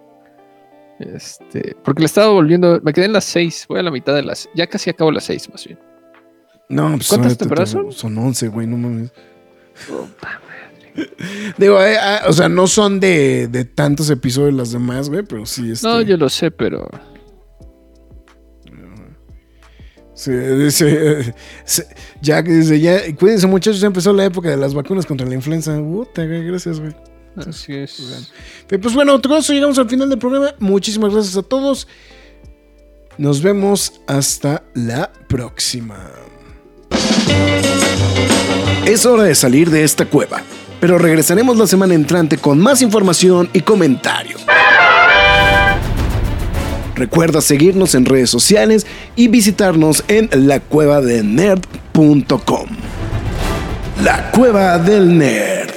[0.99, 4.21] Este, porque le estaba volviendo, me quedé en las seis, voy a la mitad de
[4.21, 5.79] las, ya casi acabo las seis más bien.
[6.69, 7.91] No, pues ¿Cuántas temporadas son?
[7.91, 9.11] Son 11, güey, no mames.
[11.57, 15.45] Digo, eh, ah, o sea, no son de, de, tantos episodios las demás, güey, pero
[15.45, 15.71] sí.
[15.71, 15.87] Este...
[15.87, 16.89] No, yo lo sé, pero.
[20.13, 21.35] Sí, dice,
[22.21, 25.35] ya que dice, ya, cuídense muchachos, ya empezó la época de las vacunas contra la
[25.35, 25.77] influenza.
[25.77, 26.95] Puta, gracias, güey.
[27.35, 28.31] Así es.
[28.67, 30.55] Pues bueno, con eso llegamos al final del programa.
[30.57, 31.87] Muchísimas gracias a todos.
[33.19, 36.11] Nos vemos hasta la próxima.
[38.85, 40.41] Es hora de salir de esta cueva,
[40.79, 44.45] pero regresaremos la semana entrante con más información y comentarios.
[46.95, 52.69] Recuerda seguirnos en redes sociales y visitarnos en lacuevadelnerd.com.
[54.03, 55.76] La Cueva del Nerd.